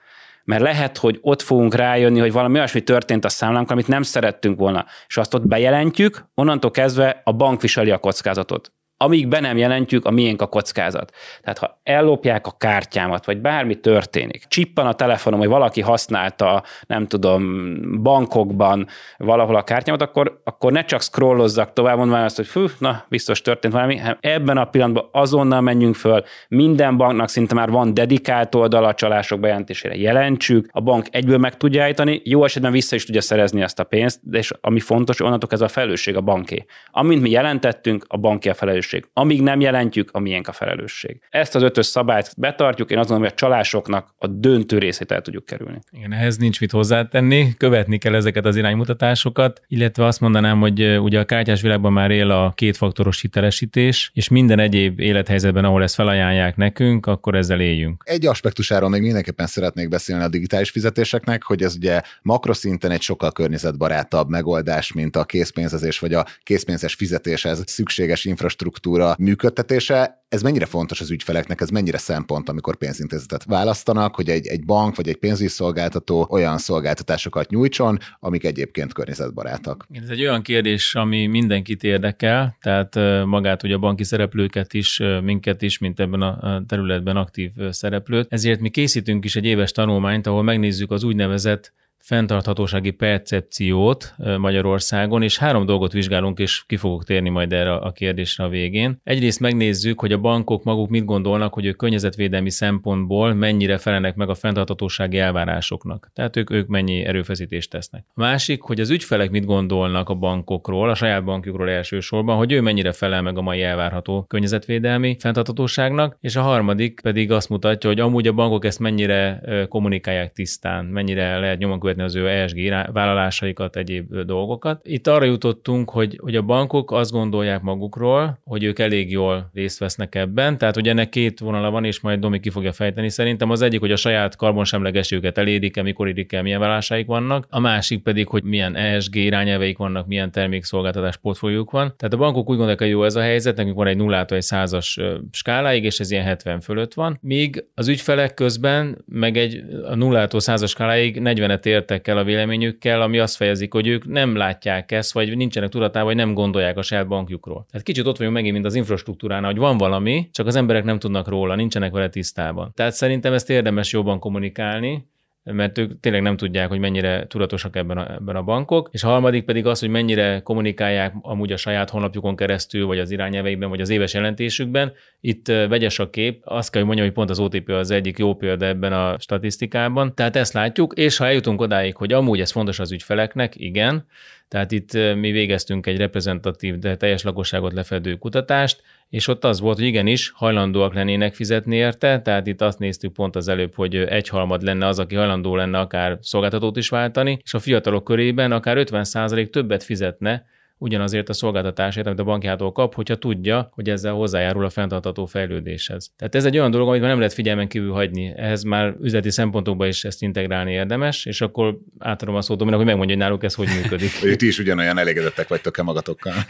mert 0.48 0.62
lehet, 0.62 0.98
hogy 0.98 1.20
ott 1.22 1.42
fogunk 1.42 1.76
rájönni, 1.76 2.20
hogy 2.20 2.32
valami 2.32 2.58
olyasmi 2.58 2.82
történt 2.82 3.26
a 3.26 3.30
számlánk, 3.30 3.72
amit 3.72 3.88
nem 3.88 4.02
szerettünk 4.02 4.60
volna, 4.60 4.86
és 5.08 5.18
azt 5.18 5.34
ott 5.34 5.48
bejelentjük, 5.48 6.26
onnantól 6.36 6.72
kezdve 6.72 7.22
a 7.24 7.32
bank 7.32 7.62
viseli 7.62 7.92
a 7.92 7.98
kockázatot 7.98 8.72
amíg 8.98 9.28
be 9.28 9.40
nem 9.40 9.58
jelentjük, 9.58 10.06
a 10.06 10.12
miénk 10.12 10.42
a 10.42 10.48
kockázat. 10.48 11.12
Tehát 11.42 11.58
ha 11.58 11.80
ellopják 11.84 12.48
a 12.48 12.56
kártyámat, 12.58 13.26
vagy 13.26 13.42
bármi 13.42 13.76
történik, 13.76 14.44
csippan 14.48 14.88
a 14.88 14.94
telefonom, 14.94 15.40
hogy 15.40 15.48
valaki 15.48 15.82
használta, 15.82 16.64
nem 16.88 17.08
tudom, 17.08 18.02
bankokban 18.02 18.88
valahol 19.18 19.56
a 19.56 19.64
kártyámat, 19.64 20.02
akkor, 20.02 20.42
akkor 20.44 20.72
ne 20.72 20.84
csak 20.84 21.02
scrollozzak 21.02 21.74
tovább, 21.74 21.98
mondván 21.98 22.24
azt, 22.24 22.36
hogy 22.36 22.48
fű, 22.48 22.66
na, 22.80 23.06
biztos 23.10 23.42
történt 23.42 23.74
valami, 23.74 24.00
ebben 24.20 24.58
a 24.58 24.66
pillanatban 24.66 25.10
azonnal 25.12 25.62
menjünk 25.62 25.96
föl, 25.96 26.24
minden 26.48 26.98
banknak 26.98 27.30
szinte 27.30 27.54
már 27.54 27.70
van 27.70 27.94
dedikált 27.94 28.56
oldal 28.56 28.86
a 28.86 28.94
csalások 28.94 29.40
bejelentésére, 29.40 29.96
jelentsük, 29.96 30.68
a 30.72 30.82
bank 30.82 31.08
egyből 31.12 31.38
meg 31.38 31.58
tudja 31.58 31.84
állítani, 31.84 32.22
jó 32.24 32.44
esetben 32.44 32.72
vissza 32.72 32.96
is 32.96 33.06
tudja 33.06 33.22
szerezni 33.22 33.62
ezt 33.62 33.80
a 33.80 33.84
pénzt, 33.84 34.20
de 34.24 34.38
és 34.38 34.52
ami 34.62 34.80
fontos, 34.80 35.22
onnantól 35.22 35.50
ez 35.52 35.62
a 35.62 35.68
felelősség 35.68 36.16
a 36.16 36.22
banké. 36.22 36.66
Amint 36.92 37.22
mi 37.22 37.30
jelentettünk, 37.30 38.06
a 38.08 38.18
banké 38.18 38.50
a 38.50 38.54
felelősség 38.54 38.87
felelősség. 38.88 39.08
Amíg 39.14 39.42
nem 39.42 39.60
jelentjük, 39.60 40.10
a 40.12 40.20
miénk 40.20 40.48
a 40.48 40.52
felelősség. 40.52 41.20
Ezt 41.30 41.56
az 41.56 41.62
ötös 41.62 41.86
szabályt 41.86 42.34
betartjuk, 42.38 42.92
én 42.92 42.98
azt 42.98 43.10
gondolom, 43.10 43.32
hogy 43.32 43.40
a 43.42 43.48
csalásoknak 43.48 44.14
a 44.18 44.28
döntő 44.28 44.78
részét 44.78 45.12
el 45.12 45.22
tudjuk 45.22 45.46
kerülni. 45.46 45.80
Igen, 45.92 46.14
ehhez 46.14 46.38
nincs 46.38 46.60
mit 46.60 46.72
hozzátenni, 46.72 47.54
követni 47.58 47.98
kell 47.98 48.16
ezeket 48.16 48.46
az 48.46 48.56
iránymutatásokat, 48.56 49.62
illetve 49.68 50.06
azt 50.06 50.20
mondanám, 50.20 50.60
hogy 50.60 50.98
ugye 50.98 51.20
a 51.20 51.26
kártyás 51.26 51.62
világban 51.62 51.94
már 51.94 52.12
él 52.12 52.32
a 52.32 52.52
kétfaktoros 52.56 53.22
hitelesítés, 53.22 54.12
és 54.14 54.30
minden 54.30 54.60
egyéb 54.60 55.00
élethelyzetben, 55.00 55.66
ahol 55.66 55.84
ezt 55.84 55.96
felajánlják 55.96 56.56
nekünk, 56.56 57.06
akkor 57.06 57.36
ezzel 57.36 57.60
éljünk. 57.62 58.04
Egy 58.06 58.26
aspektusáról 58.26 58.90
még 58.90 59.02
mindenképpen 59.02 59.48
szeretnék 59.48 59.90
beszélni 59.90 60.24
a 60.24 60.28
digitális 60.28 60.70
fizetéseknek, 60.70 61.44
hogy 61.44 61.64
ez 61.64 61.76
ugye 61.76 62.02
makroszinten 62.22 62.92
egy 62.92 63.02
sokkal 63.02 63.32
környezetbarátabb 63.32 64.30
megoldás, 64.30 64.94
mint 64.94 65.16
a 65.16 65.24
készpénzezés 65.24 66.00
vagy 66.00 66.14
a 66.14 66.26
készpénzes 66.44 66.94
fizetéshez 66.94 67.64
szükséges 67.66 68.26
infrastruktúra 68.26 68.77
infrastruktúra 68.78 69.16
működtetése, 69.20 70.26
ez 70.30 70.42
mennyire 70.42 70.66
fontos 70.66 71.02
az 71.02 71.12
ügyfeleknek, 71.12 71.62
ez 71.62 71.70
mennyire 71.70 71.98
szempont, 71.98 72.50
amikor 72.50 72.76
pénzintézetet 72.76 73.44
választanak, 73.44 74.16
hogy 74.16 74.30
egy, 74.30 74.48
egy 74.48 74.66
bank 74.66 74.96
vagy 74.96 75.08
egy 75.08 75.18
pénzügyi 75.18 75.50
szolgáltató 75.50 76.28
olyan 76.30 76.58
szolgáltatásokat 76.58 77.50
nyújtson, 77.50 77.98
amik 78.20 78.44
egyébként 78.44 78.94
környezetbarátak. 78.94 79.88
Ez 80.04 80.10
egy 80.10 80.22
olyan 80.22 80.42
kérdés, 80.42 80.96
ami 80.96 81.26
mindenkit 81.26 81.84
érdekel, 81.84 82.58
tehát 82.62 82.96
magát 83.26 83.64
ugye 83.64 83.76
a 83.76 83.80
banki 83.80 84.04
szereplőket 84.04 84.74
is, 84.74 85.02
minket 85.24 85.62
is, 85.62 85.78
mint 85.78 86.00
ebben 86.00 86.22
a 86.22 86.64
területben 86.68 87.16
aktív 87.16 87.52
szereplőt. 87.70 88.28
Ezért 88.30 88.60
mi 88.60 88.70
készítünk 88.70 89.26
is 89.26 89.36
egy 89.36 89.46
éves 89.46 89.72
tanulmányt, 89.72 90.28
ahol 90.28 90.44
megnézzük 90.44 90.92
az 90.92 91.04
úgynevezett 91.04 91.74
fenntarthatósági 92.00 92.92
percepciót 92.92 94.16
Magyarországon, 94.38 95.22
és 95.22 95.38
három 95.38 95.66
dolgot 95.66 95.92
vizsgálunk, 95.92 96.40
és 96.40 96.64
ki 96.68 96.78
fogok 96.78 97.04
térni 97.04 97.30
majd 97.30 97.54
erre 97.54 97.74
a 97.74 97.92
kérdésre 97.92 98.44
a 98.44 98.50
végén. 98.50 99.00
Egyrészt 99.04 99.40
megnézzük, 99.40 100.00
hogy 100.00 100.12
a 100.12 100.18
bankok 100.18 100.64
maguk 100.64 100.90
mit 100.90 101.06
gondolnak, 101.06 101.54
hogy 101.54 101.66
ők 101.66 101.78
környezetvédelmi 101.78 102.50
szempontból 102.50 103.34
mennyire 103.34 103.78
felelnek 103.78 104.16
meg 104.16 104.30
a 104.30 104.36
fenntarthatósági 104.36 105.18
elvárásoknak. 105.18 106.12
Tehát 106.14 106.36
ők, 106.36 106.52
ők 106.52 106.68
mennyi 106.68 107.04
erőfeszítést 107.04 107.70
tesznek. 107.70 108.06
A 108.14 108.20
másik, 108.20 108.62
hogy 108.62 108.80
az 108.80 108.90
ügyfelek 108.90 109.30
mit 109.32 109.46
gondolnak 109.46 110.10
a 110.10 110.14
bankokról, 110.14 110.90
a 110.90 110.96
saját 110.96 111.24
bankjukról 111.24 111.70
elsősorban, 111.70 112.38
hogy 112.38 112.52
ő 112.52 112.62
mennyire 112.62 112.92
felel 112.92 113.22
meg 113.22 113.38
a 113.38 113.42
mai 113.42 113.62
elvárható 113.62 114.26
környezetvédelmi 114.28 115.16
fenntarthatóságnak, 115.20 116.18
és 116.22 116.36
a 116.36 116.42
harmadik 116.42 117.00
pedig 117.02 117.32
azt 117.32 117.50
mutatja, 117.50 117.90
hogy 117.90 118.00
amúgy 118.00 118.28
a 118.28 118.34
bankok 118.34 118.66
ezt 118.66 118.80
mennyire 118.80 119.42
kommunikálják 119.70 120.32
tisztán, 120.32 120.86
mennyire 120.86 121.40
lehet 121.40 121.58
nyomon 121.58 121.80
követni 121.88 122.04
az 122.04 122.16
ő 122.16 122.30
ESG 122.30 122.92
vállalásaikat, 122.94 123.76
egyéb 123.76 124.16
dolgokat. 124.16 124.82
Itt 124.84 125.08
arra 125.08 125.26
jutottunk, 125.26 125.90
hogy, 125.90 126.20
hogy 126.22 126.36
a 126.36 126.42
bankok 126.42 126.92
azt 126.92 127.12
gondolják 127.12 127.62
magukról, 127.62 128.40
hogy 128.44 128.64
ők 128.64 128.80
elég 128.80 129.12
jól 129.12 129.50
részt 129.54 129.80
vesznek 129.80 130.16
ebben, 130.16 130.58
tehát 130.58 130.76
hogy 130.76 130.88
ennek 130.88 131.10
két 131.10 131.40
vonala 131.40 131.70
van, 131.70 131.84
és 131.84 132.00
majd 132.00 132.20
Domi 132.20 132.40
ki 132.40 132.50
fogja 132.50 132.72
fejteni 132.72 133.10
szerintem. 133.10 133.50
Az 133.50 133.62
egyik, 133.62 133.80
hogy 133.80 133.92
a 133.92 133.96
saját 133.96 134.36
karbonsemlegességüket 134.36 135.38
elérik-e, 135.38 135.82
mikor 135.82 136.08
érik 136.08 136.34
el, 136.34 136.42
milyen 136.42 136.60
vállásaik 136.60 137.06
vannak, 137.06 137.48
a 137.50 137.60
másik 137.60 138.04
pedig, 138.04 138.28
hogy 138.28 138.44
milyen 138.44 138.76
ESG 138.76 139.16
irányelveik 139.16 139.78
vannak, 139.78 140.08
milyen 140.08 140.32
termékszolgáltatás 140.32 141.18
portfóliók 141.18 141.72
van. 141.72 141.94
Tehát 141.98 142.14
a 142.14 142.18
bankok 142.18 142.50
úgy 142.50 142.56
gondolják, 142.56 142.80
hogy 142.80 142.90
jó 142.90 143.04
ez 143.04 143.16
a 143.16 143.22
helyzet, 143.22 143.56
nekünk 143.56 143.76
van 143.76 143.88
egy 143.88 143.98
nullától 143.98 144.38
egy 144.38 144.44
százas 144.44 145.00
skáláig, 145.32 145.84
és 145.84 146.00
ez 146.00 146.12
ilyen 146.12 146.24
70 146.24 146.60
fölött 146.60 146.94
van, 146.94 147.18
míg 147.22 147.66
az 147.76 147.88
ügyfelek 147.88 148.34
közben 148.34 148.98
meg 149.06 149.38
egy 149.38 149.64
a 149.84 149.96
nullától 149.96 150.40
százas 150.40 150.70
skáláig 150.70 151.18
40-et 151.24 151.66
értek 151.78 152.08
el 152.08 152.18
a 152.18 152.24
véleményükkel, 152.24 153.02
ami 153.02 153.20
azt 153.20 153.36
fejezik, 153.36 153.74
hogy 153.74 153.88
ők 153.88 154.08
nem 154.08 154.36
látják 154.36 154.92
ezt, 154.92 155.14
vagy 155.14 155.38
nincsenek 155.38 155.70
tudatában, 155.70 156.08
vagy 156.08 156.16
nem 156.16 156.34
gondolják 156.34 156.78
a 156.78 156.82
saját 156.82 157.08
bankjukról. 157.08 157.66
Tehát 157.72 157.86
kicsit 157.86 158.06
ott 158.06 158.18
vagyunk 158.18 158.36
megint, 158.36 158.54
mint 158.54 158.66
az 158.66 158.76
infrastruktúránál, 158.76 159.52
hogy 159.52 159.60
van 159.60 159.78
valami, 159.78 160.30
csak 160.32 160.48
az 160.48 160.56
emberek 160.56 160.84
nem 160.84 161.00
tudnak 161.00 161.28
róla, 161.28 161.56
nincsenek 161.56 161.92
vele 161.92 162.10
tisztában. 162.10 162.72
Tehát 162.74 162.94
szerintem 162.94 163.34
ezt 163.34 163.50
érdemes 163.50 163.92
jobban 163.92 164.20
kommunikálni, 164.20 165.08
mert 165.52 165.78
ők 165.78 166.00
tényleg 166.00 166.22
nem 166.22 166.38
tudják, 166.38 166.68
hogy 166.68 166.80
mennyire 166.80 167.28
tudatosak 167.28 167.76
ebben 167.76 167.98
a, 167.98 168.14
ebben 168.14 168.36
a 168.36 168.42
bankok, 168.42 168.90
és 168.92 169.04
a 169.04 169.08
harmadik 169.08 169.46
pedig 169.46 169.66
az, 169.66 169.80
hogy 169.80 169.90
mennyire 169.90 170.40
kommunikálják 170.44 171.14
amúgy 171.22 171.52
a 171.52 171.58
saját 171.58 171.90
honlapjukon 171.90 172.36
keresztül, 172.36 172.86
vagy 172.86 173.00
az 173.00 173.12
irányelveikben, 173.12 173.70
vagy 173.70 173.82
az 173.82 173.90
éves 173.90 174.14
jelentésükben. 174.14 174.94
Itt 175.22 175.48
vegyes 175.48 176.00
a 176.00 176.10
kép, 176.10 176.42
azt 176.44 176.72
kell, 176.72 176.80
hogy 176.82 176.88
mondjam, 176.88 177.08
hogy 177.08 177.16
pont 177.16 177.30
az 177.30 177.40
OTP 177.40 177.70
az 177.70 177.92
egyik 177.92 178.18
jó 178.18 178.36
példa 178.36 178.66
ebben 178.66 178.94
a 178.94 179.20
statisztikában. 179.20 180.16
Tehát 180.16 180.36
ezt 180.36 180.54
látjuk, 180.54 180.94
és 180.96 181.18
ha 181.18 181.26
eljutunk 181.26 181.62
odáig, 181.62 181.96
hogy 181.96 182.14
amúgy 182.14 182.40
ez 182.40 182.52
fontos 182.52 182.80
az 182.80 182.92
ügyfeleknek, 182.92 183.54
igen, 183.56 184.06
tehát 184.48 184.72
itt 184.72 184.94
mi 184.94 185.32
végeztünk 185.32 185.86
egy 185.86 185.98
reprezentatív, 185.98 186.78
de 186.78 186.96
teljes 186.96 187.24
lakosságot 187.24 187.74
lefedő 187.74 188.16
kutatást, 188.16 188.82
és 189.10 189.28
ott 189.28 189.44
az 189.44 189.60
volt, 189.60 189.78
hogy 189.78 189.86
igenis 189.86 190.32
hajlandóak 190.36 190.94
lennének 190.94 191.34
fizetni 191.34 191.76
érte, 191.76 192.22
tehát 192.22 192.48
itt 192.48 192.62
azt 192.62 192.80
néztük 192.80 193.14
pont 193.14 193.36
az 193.36 193.48
előbb, 193.48 193.76
hogy 193.76 193.96
egyharmad 193.96 194.62
lenne 194.62 194.86
az, 194.88 195.00
aki 195.00 195.16
hajlandó 195.16 195.56
lenne 195.56 195.80
akár 195.80 196.18
szolgáltatót 196.22 196.78
is 196.78 196.90
váltani, 196.90 197.40
és 197.44 197.54
a 197.54 197.60
fiatalok 197.60 198.04
körében 198.04 198.52
akár 198.52 198.78
50% 198.80 199.50
többet 199.50 199.84
fizetne, 199.84 200.46
ugyanazért 200.78 201.30
a 201.30 201.34
szolgáltatásért, 201.34 202.08
amit 202.08 202.20
a 202.20 202.24
bankjától 202.24 202.72
kap, 202.72 202.94
hogyha 202.94 203.16
tudja, 203.16 203.70
hogy 203.72 203.90
ezzel 203.90 204.14
hozzájárul 204.14 204.66
a 204.66 204.70
fenntartható 204.70 205.26
fejlődéshez. 205.26 206.12
Tehát 206.18 206.36
ez 206.36 206.46
egy 206.46 206.58
olyan 206.58 206.72
dolog, 206.72 206.88
amit 206.88 207.00
már 207.00 207.10
nem 207.10 207.20
lehet 207.20 207.34
figyelmen 207.34 207.68
kívül 207.68 207.92
hagyni. 207.92 208.34
Ehhez 208.36 208.64
már 208.64 208.96
üzleti 209.02 209.32
szempontokban 209.32 209.88
is 209.88 210.04
ezt 210.04 210.22
integrálni 210.22 210.72
érdemes, 210.72 211.26
és 211.26 211.42
akkor 211.42 211.78
átadom 212.00 212.36
a 212.36 212.42
szót 212.42 212.60
hogy 212.60 212.70
megmondja, 212.70 213.16
hogy 213.16 213.18
náluk 213.18 213.44
ez 213.44 213.54
hogy 213.54 213.68
működik. 213.82 214.12
Ti 214.38 214.48
is 214.48 214.60
ugyanolyan 214.60 214.98
elégedettek 214.98 215.48
vagytok-e 215.48 215.82
magatokkal? 215.84 216.34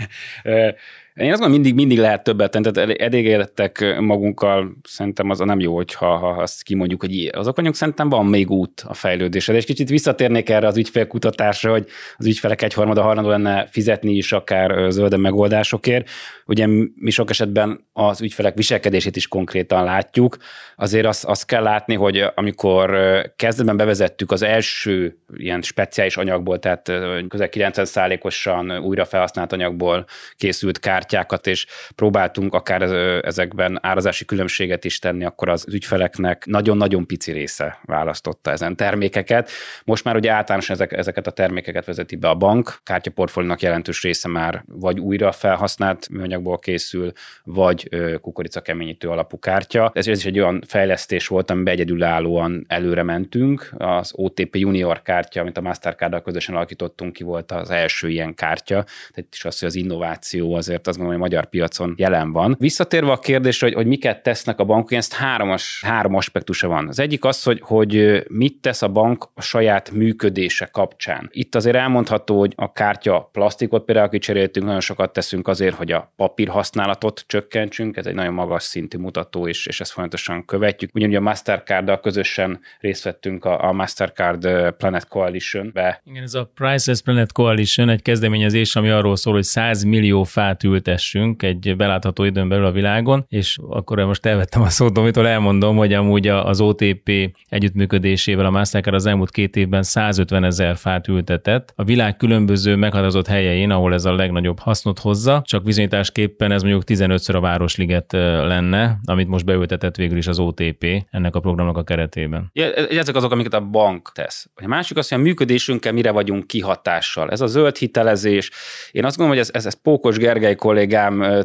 Én 1.18 1.32
azt 1.32 1.40
gondolom, 1.40 1.62
mindig, 1.62 1.74
mindig 1.74 1.98
lehet 1.98 2.24
többet 2.24 2.52
tenni, 2.52 2.72
tehát 2.72 2.90
elégedettek 2.90 4.00
magunkkal, 4.00 4.78
szerintem 4.84 5.30
az 5.30 5.42
a 5.42 5.46
nem 5.46 5.60
jó, 5.60 5.76
hogyha 5.76 6.18
ha 6.18 6.28
azt 6.28 6.64
kimondjuk, 6.64 7.02
hogy 7.02 7.30
azok 7.34 7.56
vagyunk, 7.56 7.76
szerintem 7.76 8.10
van 8.10 8.26
még 8.26 8.50
út 8.50 8.84
a 8.88 8.94
fejlődésre. 8.94 9.56
És 9.56 9.66
kicsit 9.66 9.90
visszatérnék 9.90 10.50
erre 10.50 10.68
az 10.68 10.78
ügyfélkutatásra, 10.78 11.72
hogy 11.72 11.86
az 12.18 12.26
ügyfelek 12.26 12.62
egyharmada 12.62 13.02
hajlandó 13.02 13.30
lenne 13.30 13.68
fizetni 13.72 14.12
is 14.12 14.32
akár 14.32 14.92
zölden 14.92 15.20
megoldásokért. 15.20 16.10
Ugye 16.46 16.68
mi 16.96 17.10
sok 17.10 17.30
esetben 17.30 17.88
az 17.94 18.22
ügyfelek 18.22 18.56
viselkedését 18.56 19.16
is 19.16 19.28
konkrétan 19.28 19.84
látjuk. 19.84 20.38
Azért 20.76 21.06
azt, 21.06 21.26
azt 21.26 21.46
kell 21.46 21.64
látni, 21.64 21.96
hogy 21.96 22.24
amikor 22.36 22.98
kezdetben 23.36 23.78
bevezettük 23.78 24.32
az 24.32 24.42
első 24.42 25.18
ilyen 25.38 25.62
speciális 25.62 26.18
anyagból, 26.18 26.60
tehát 26.60 26.92
közel 27.28 27.50
90%-osan 27.52 28.80
újra 28.80 29.06
felhasznált 29.06 29.54
anyagból 29.54 30.06
készült 30.36 30.80
kárt 30.80 31.07
kártyákat, 31.08 31.48
és 31.48 31.66
próbáltunk 31.96 32.54
akár 32.54 32.82
ezekben 33.26 33.80
árazási 33.82 34.26
különbséget 34.26 34.86
is 34.86 35.00
tenni, 35.00 35.26
akkor 35.26 35.50
az 35.50 35.66
ügyfeleknek 35.72 36.46
nagyon-nagyon 36.46 37.06
pici 37.06 37.32
része 37.32 37.80
választotta 37.86 38.52
ezen 38.52 38.76
termékeket. 38.76 39.50
Most 39.86 40.04
már 40.04 40.16
ugye 40.16 40.32
általánosan 40.32 40.76
ezek, 40.76 40.92
ezeket 40.92 41.28
a 41.28 41.32
termékeket 41.32 41.86
vezeti 41.86 42.16
be 42.16 42.30
a 42.30 42.36
bank, 42.36 42.80
kártyaportfóliónak 42.84 43.62
jelentős 43.62 44.02
része 44.02 44.28
már 44.28 44.64
vagy 44.68 45.00
újra 45.00 45.32
felhasznált 45.32 46.10
műanyagból 46.10 46.60
készül, 46.60 47.12
vagy 47.44 47.90
kukorica 48.22 48.62
keményítő 48.62 49.10
alapú 49.10 49.40
kártya. 49.40 49.92
Ez, 49.94 50.08
ez 50.08 50.18
is 50.18 50.26
egy 50.26 50.40
olyan 50.40 50.64
fejlesztés 50.68 51.28
volt, 51.28 51.52
amiben 51.52 51.74
egyedülállóan 51.74 52.66
előre 52.68 53.04
mentünk. 53.04 53.70
Az 53.78 54.12
OTP 54.16 54.56
Junior 54.56 55.02
kártya, 55.02 55.42
amit 55.42 55.58
a 55.58 55.62
mastercard 55.62 56.22
közösen 56.22 56.56
alakítottunk 56.56 57.14
ki, 57.14 57.24
volt 57.24 57.52
az 57.52 57.70
első 57.70 58.10
ilyen 58.10 58.34
kártya. 58.34 58.84
Tehát 59.14 59.30
is 59.32 59.46
az, 59.46 59.60
hogy 59.60 59.68
az 59.68 59.76
innováció 59.76 60.54
azért 60.54 60.88
az 60.88 60.97
azt 60.98 61.06
gondolom, 61.06 61.30
hogy 61.30 61.32
a 61.32 61.40
magyar 61.40 61.50
piacon 61.50 61.94
jelen 61.98 62.32
van. 62.32 62.56
Visszatérve 62.60 63.12
a 63.12 63.20
kérdésre, 63.20 63.68
hogy, 63.68 63.76
hogy 63.76 63.86
miket 63.86 64.24
tesznek 64.24 64.60
a 64.60 64.64
bankok, 64.64 64.92
ezt 64.92 65.14
hármas, 65.14 65.82
három 65.86 66.16
aspektusa 66.16 66.68
van. 66.68 66.88
Az 66.88 67.00
egyik 67.00 67.26
az, 67.26 67.44
hogy, 67.44 67.60
hogy 67.64 68.24
mit 68.28 68.62
tesz 68.62 68.82
a 68.82 68.88
bank 68.88 69.30
a 69.34 69.42
saját 69.42 69.92
működése 69.92 70.66
kapcsán. 70.66 71.30
Itt 71.32 71.56
azért 71.56 71.76
elmondható, 71.76 72.40
hogy 72.40 72.54
a 72.56 72.72
kártya 72.72 73.30
plastikot 73.32 73.86
például 73.86 74.10
kicseréltünk, 74.10 74.66
nagyon 74.66 74.82
sokat 74.82 75.14
teszünk 75.14 75.48
azért, 75.48 75.76
hogy 75.76 75.92
a 75.92 76.14
papír 76.16 76.48
használatot 76.48 77.24
csökkentsünk, 77.28 77.98
ez 77.98 78.06
egy 78.06 78.14
nagyon 78.14 78.34
magas 78.34 78.64
szintű 78.64 78.98
mutató, 78.98 79.48
és, 79.48 79.66
és 79.66 79.80
ezt 79.80 79.92
folyamatosan 79.92 80.46
követjük. 80.46 80.96
Ugyanúgy 80.96 81.16
a 81.16 81.22
Mastercard-dal 81.22 82.00
közösen 82.00 82.60
részt 82.80 83.04
vettünk 83.04 83.46
a, 83.46 83.64
a 83.64 83.72
Mastercard 83.72 84.48
Planet 84.78 85.08
Coalition-be. 85.08 86.02
Igen, 86.06 86.24
ez 86.24 86.34
a 86.34 86.52
Priceless 86.54 87.02
Planet 87.02 87.32
Coalition 87.32 87.90
egy 87.90 88.02
kezdeményezés, 88.02 88.76
ami 88.76 88.90
arról 88.90 89.16
szól, 89.16 89.34
hogy 89.34 89.44
100 89.44 89.84
millió 89.84 90.24
fát 90.24 90.64
ült 90.64 90.87
ültessünk 90.88 91.44
egy 91.44 91.76
belátható 91.76 92.24
időn 92.24 92.50
belül 92.50 92.66
a 92.66 92.72
világon, 92.72 93.26
és 93.30 93.58
akkor 93.70 93.98
most 93.98 94.26
elvettem 94.26 94.62
a 94.62 94.70
szót, 94.70 94.98
amitől 94.98 95.28
elmondom, 95.28 95.76
hogy 95.78 95.94
amúgy 95.94 96.28
az 96.28 96.62
OTP 96.62 97.12
együttműködésével 97.50 98.46
a 98.46 98.50
Mastercard 98.50 98.96
az 98.96 99.06
elmúlt 99.06 99.32
két 99.32 99.56
évben 99.56 99.84
150 99.84 100.44
ezer 100.44 100.76
fát 100.76 101.08
ültetett. 101.08 101.74
A 101.76 101.84
világ 101.84 102.18
különböző 102.18 102.76
meghatározott 102.76 103.28
helyein, 103.28 103.72
ahol 103.72 103.94
ez 103.94 104.06
a 104.06 104.16
legnagyobb 104.16 104.60
hasznot 104.60 105.00
hozza, 105.00 105.42
csak 105.46 105.64
bizonyításképpen 105.64 106.52
ez 106.52 106.62
mondjuk 106.62 106.84
15-ször 106.86 107.36
a 107.36 107.40
Városliget 107.40 108.12
lenne, 108.12 109.00
amit 109.06 109.28
most 109.28 109.46
beültetett 109.46 109.96
végül 109.96 110.18
is 110.18 110.28
az 110.28 110.40
OTP 110.40 110.86
ennek 111.10 111.36
a 111.36 111.40
programnak 111.40 111.78
a 111.78 111.84
keretében. 111.84 112.50
Ja, 112.54 112.74
ezek 112.74 113.16
azok, 113.16 113.32
amiket 113.32 113.54
a 113.54 113.62
bank 113.62 114.12
tesz. 114.14 114.50
A 114.56 114.68
másik 114.68 114.98
az, 114.98 115.10
hogy 115.10 115.18
a 115.18 115.22
működésünkkel 115.22 115.94
mire 115.94 116.12
vagyunk 116.12 116.48
kihatással. 116.48 117.32
Ez 117.32 117.42
a 117.42 117.48
zöld 117.48 117.78
hitelezés. 117.78 118.52
Én 118.92 119.06
azt 119.06 119.18
gondolom, 119.18 119.42
hogy 119.42 119.50
ez, 119.50 119.56
ez, 119.62 119.66
ez 119.66 119.82
Pókos 119.82 120.18
Gergely 120.18 120.56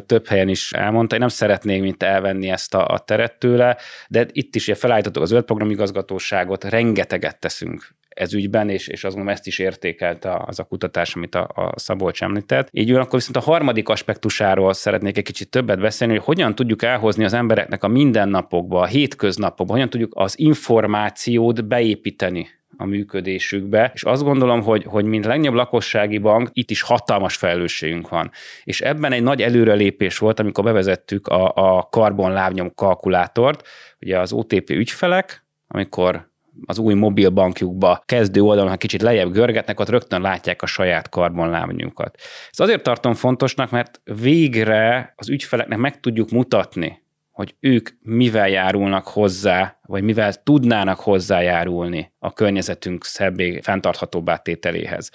több 0.05 0.27
helyen 0.27 0.49
is 0.49 0.71
elmondta, 0.71 1.13
én 1.15 1.21
nem 1.21 1.29
szeretnék 1.29 1.81
mint 1.81 2.03
elvenni 2.03 2.49
ezt 2.49 2.73
a, 2.73 2.87
a 2.87 2.97
teret 2.97 3.39
tőle, 3.39 3.77
de 4.07 4.25
itt 4.31 4.55
is 4.55 4.71
felállítottuk 4.75 5.23
az 5.23 5.29
zöld 5.29 5.43
programigazgatóságot, 5.43 6.63
rengeteget 6.63 7.39
teszünk 7.39 7.95
ez 8.15 8.33
ügyben, 8.33 8.69
és, 8.69 8.87
és 8.87 9.03
azt 9.03 9.15
gondolom 9.15 9.29
ezt 9.29 9.47
is 9.47 9.59
értékelte 9.59 10.41
az 10.45 10.59
a 10.59 10.63
kutatás, 10.63 11.15
amit 11.15 11.35
a, 11.35 11.49
a 11.53 11.73
Szabolcs 11.75 12.23
említett. 12.23 12.67
Így 12.71 12.91
akkor 12.91 13.19
viszont 13.19 13.37
a 13.37 13.51
harmadik 13.51 13.89
aspektusáról 13.89 14.73
szeretnék 14.73 15.17
egy 15.17 15.23
kicsit 15.23 15.49
többet 15.49 15.79
beszélni, 15.79 16.13
hogy 16.13 16.23
hogyan 16.23 16.55
tudjuk 16.55 16.83
elhozni 16.83 17.23
az 17.23 17.33
embereknek 17.33 17.83
a 17.83 17.87
mindennapokba, 17.87 18.81
a 18.81 18.85
hétköznapokba, 18.85 19.73
hogyan 19.73 19.89
tudjuk 19.89 20.11
az 20.15 20.39
információt 20.39 21.67
beépíteni 21.67 22.47
a 22.77 22.85
működésükbe, 22.85 23.91
és 23.93 24.03
azt 24.03 24.23
gondolom, 24.23 24.61
hogy, 24.61 24.83
hogy 24.83 25.05
mint 25.05 25.25
legnagyobb 25.25 25.53
lakossági 25.53 26.17
bank, 26.17 26.49
itt 26.53 26.69
is 26.69 26.81
hatalmas 26.81 27.35
felelősségünk 27.35 28.09
van. 28.09 28.31
És 28.63 28.81
ebben 28.81 29.11
egy 29.11 29.23
nagy 29.23 29.41
előrelépés 29.41 30.17
volt, 30.17 30.39
amikor 30.39 30.63
bevezettük 30.63 31.27
a, 31.27 31.51
a 31.55 31.87
karbonlábnyom 31.91 32.73
kalkulátort, 32.75 33.67
ugye 34.01 34.19
az 34.19 34.33
OTP 34.33 34.69
ügyfelek, 34.69 35.45
amikor 35.67 36.31
az 36.65 36.79
új 36.79 36.93
mobilbankjukba 36.93 38.03
kezdő 38.05 38.41
oldalon, 38.41 38.69
ha 38.69 38.77
kicsit 38.77 39.01
lejjebb 39.01 39.31
görgetnek, 39.31 39.79
ott 39.79 39.89
rögtön 39.89 40.21
látják 40.21 40.61
a 40.61 40.65
saját 40.65 41.09
karbonlábnyunkat. 41.09 42.15
Ezt 42.49 42.61
azért 42.61 42.83
tartom 42.83 43.13
fontosnak, 43.13 43.71
mert 43.71 44.01
végre 44.21 45.13
az 45.15 45.29
ügyfeleknek 45.29 45.77
meg 45.77 45.99
tudjuk 45.99 46.29
mutatni, 46.29 47.02
hogy 47.33 47.55
ők 47.59 47.89
mivel 48.01 48.49
járulnak 48.49 49.07
hozzá, 49.07 49.79
vagy 49.81 50.03
mivel 50.03 50.33
tudnának 50.43 50.99
hozzájárulni 50.99 52.13
a 52.19 52.33
környezetünk 52.33 53.05
szebbé, 53.05 53.59
fenntarthatóbbá 53.61 54.37
tételéhez. 54.37 55.11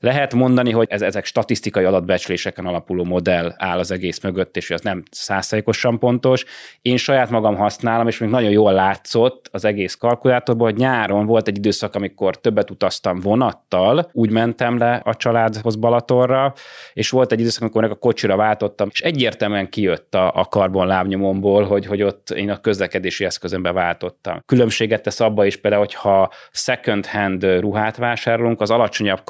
Lehet 0.00 0.34
mondani, 0.34 0.70
hogy 0.70 0.86
ez, 0.90 1.02
ezek 1.02 1.24
statisztikai 1.24 1.84
adatbecsléseken 1.84 2.66
alapuló 2.66 3.04
modell 3.04 3.54
áll 3.56 3.78
az 3.78 3.90
egész 3.90 4.22
mögött, 4.22 4.56
és 4.56 4.70
az 4.70 4.80
nem 4.80 5.02
százszerékosan 5.10 5.98
pontos. 5.98 6.44
Én 6.82 6.96
saját 6.96 7.30
magam 7.30 7.56
használom, 7.56 8.08
és 8.08 8.18
még 8.18 8.30
nagyon 8.30 8.50
jól 8.50 8.72
látszott 8.72 9.48
az 9.52 9.64
egész 9.64 9.94
kalkulátorban, 9.94 10.70
hogy 10.70 10.78
nyáron 10.78 11.26
volt 11.26 11.48
egy 11.48 11.56
időszak, 11.56 11.94
amikor 11.94 12.36
többet 12.36 12.70
utaztam 12.70 13.20
vonattal, 13.20 14.10
úgy 14.12 14.30
mentem 14.30 14.78
le 14.78 15.00
a 15.04 15.16
családhoz 15.16 15.76
Balatorra, 15.76 16.52
és 16.92 17.10
volt 17.10 17.32
egy 17.32 17.40
időszak, 17.40 17.62
amikor 17.62 17.84
a 17.84 17.94
kocsira 17.94 18.36
váltottam, 18.36 18.88
és 18.92 19.00
egyértelműen 19.00 19.68
kijött 19.68 20.14
a, 20.14 20.32
a 20.34 20.44
karbon 20.44 20.86
lábnyomomból, 20.86 21.64
hogy, 21.64 21.86
hogy 21.86 22.02
ott 22.02 22.30
én 22.30 22.50
a 22.50 22.60
közlekedési 22.60 23.24
eszközömbe 23.24 23.72
váltottam. 23.72 24.42
Különbséget 24.46 25.02
tesz 25.02 25.20
abba 25.20 25.44
is 25.46 25.56
például, 25.56 25.82
hogyha 25.82 26.32
second 26.50 27.06
hand 27.06 27.44
ruhát 27.44 27.96
vásárolunk, 27.96 28.60
az 28.60 28.70
alacsonyabb 28.70 29.24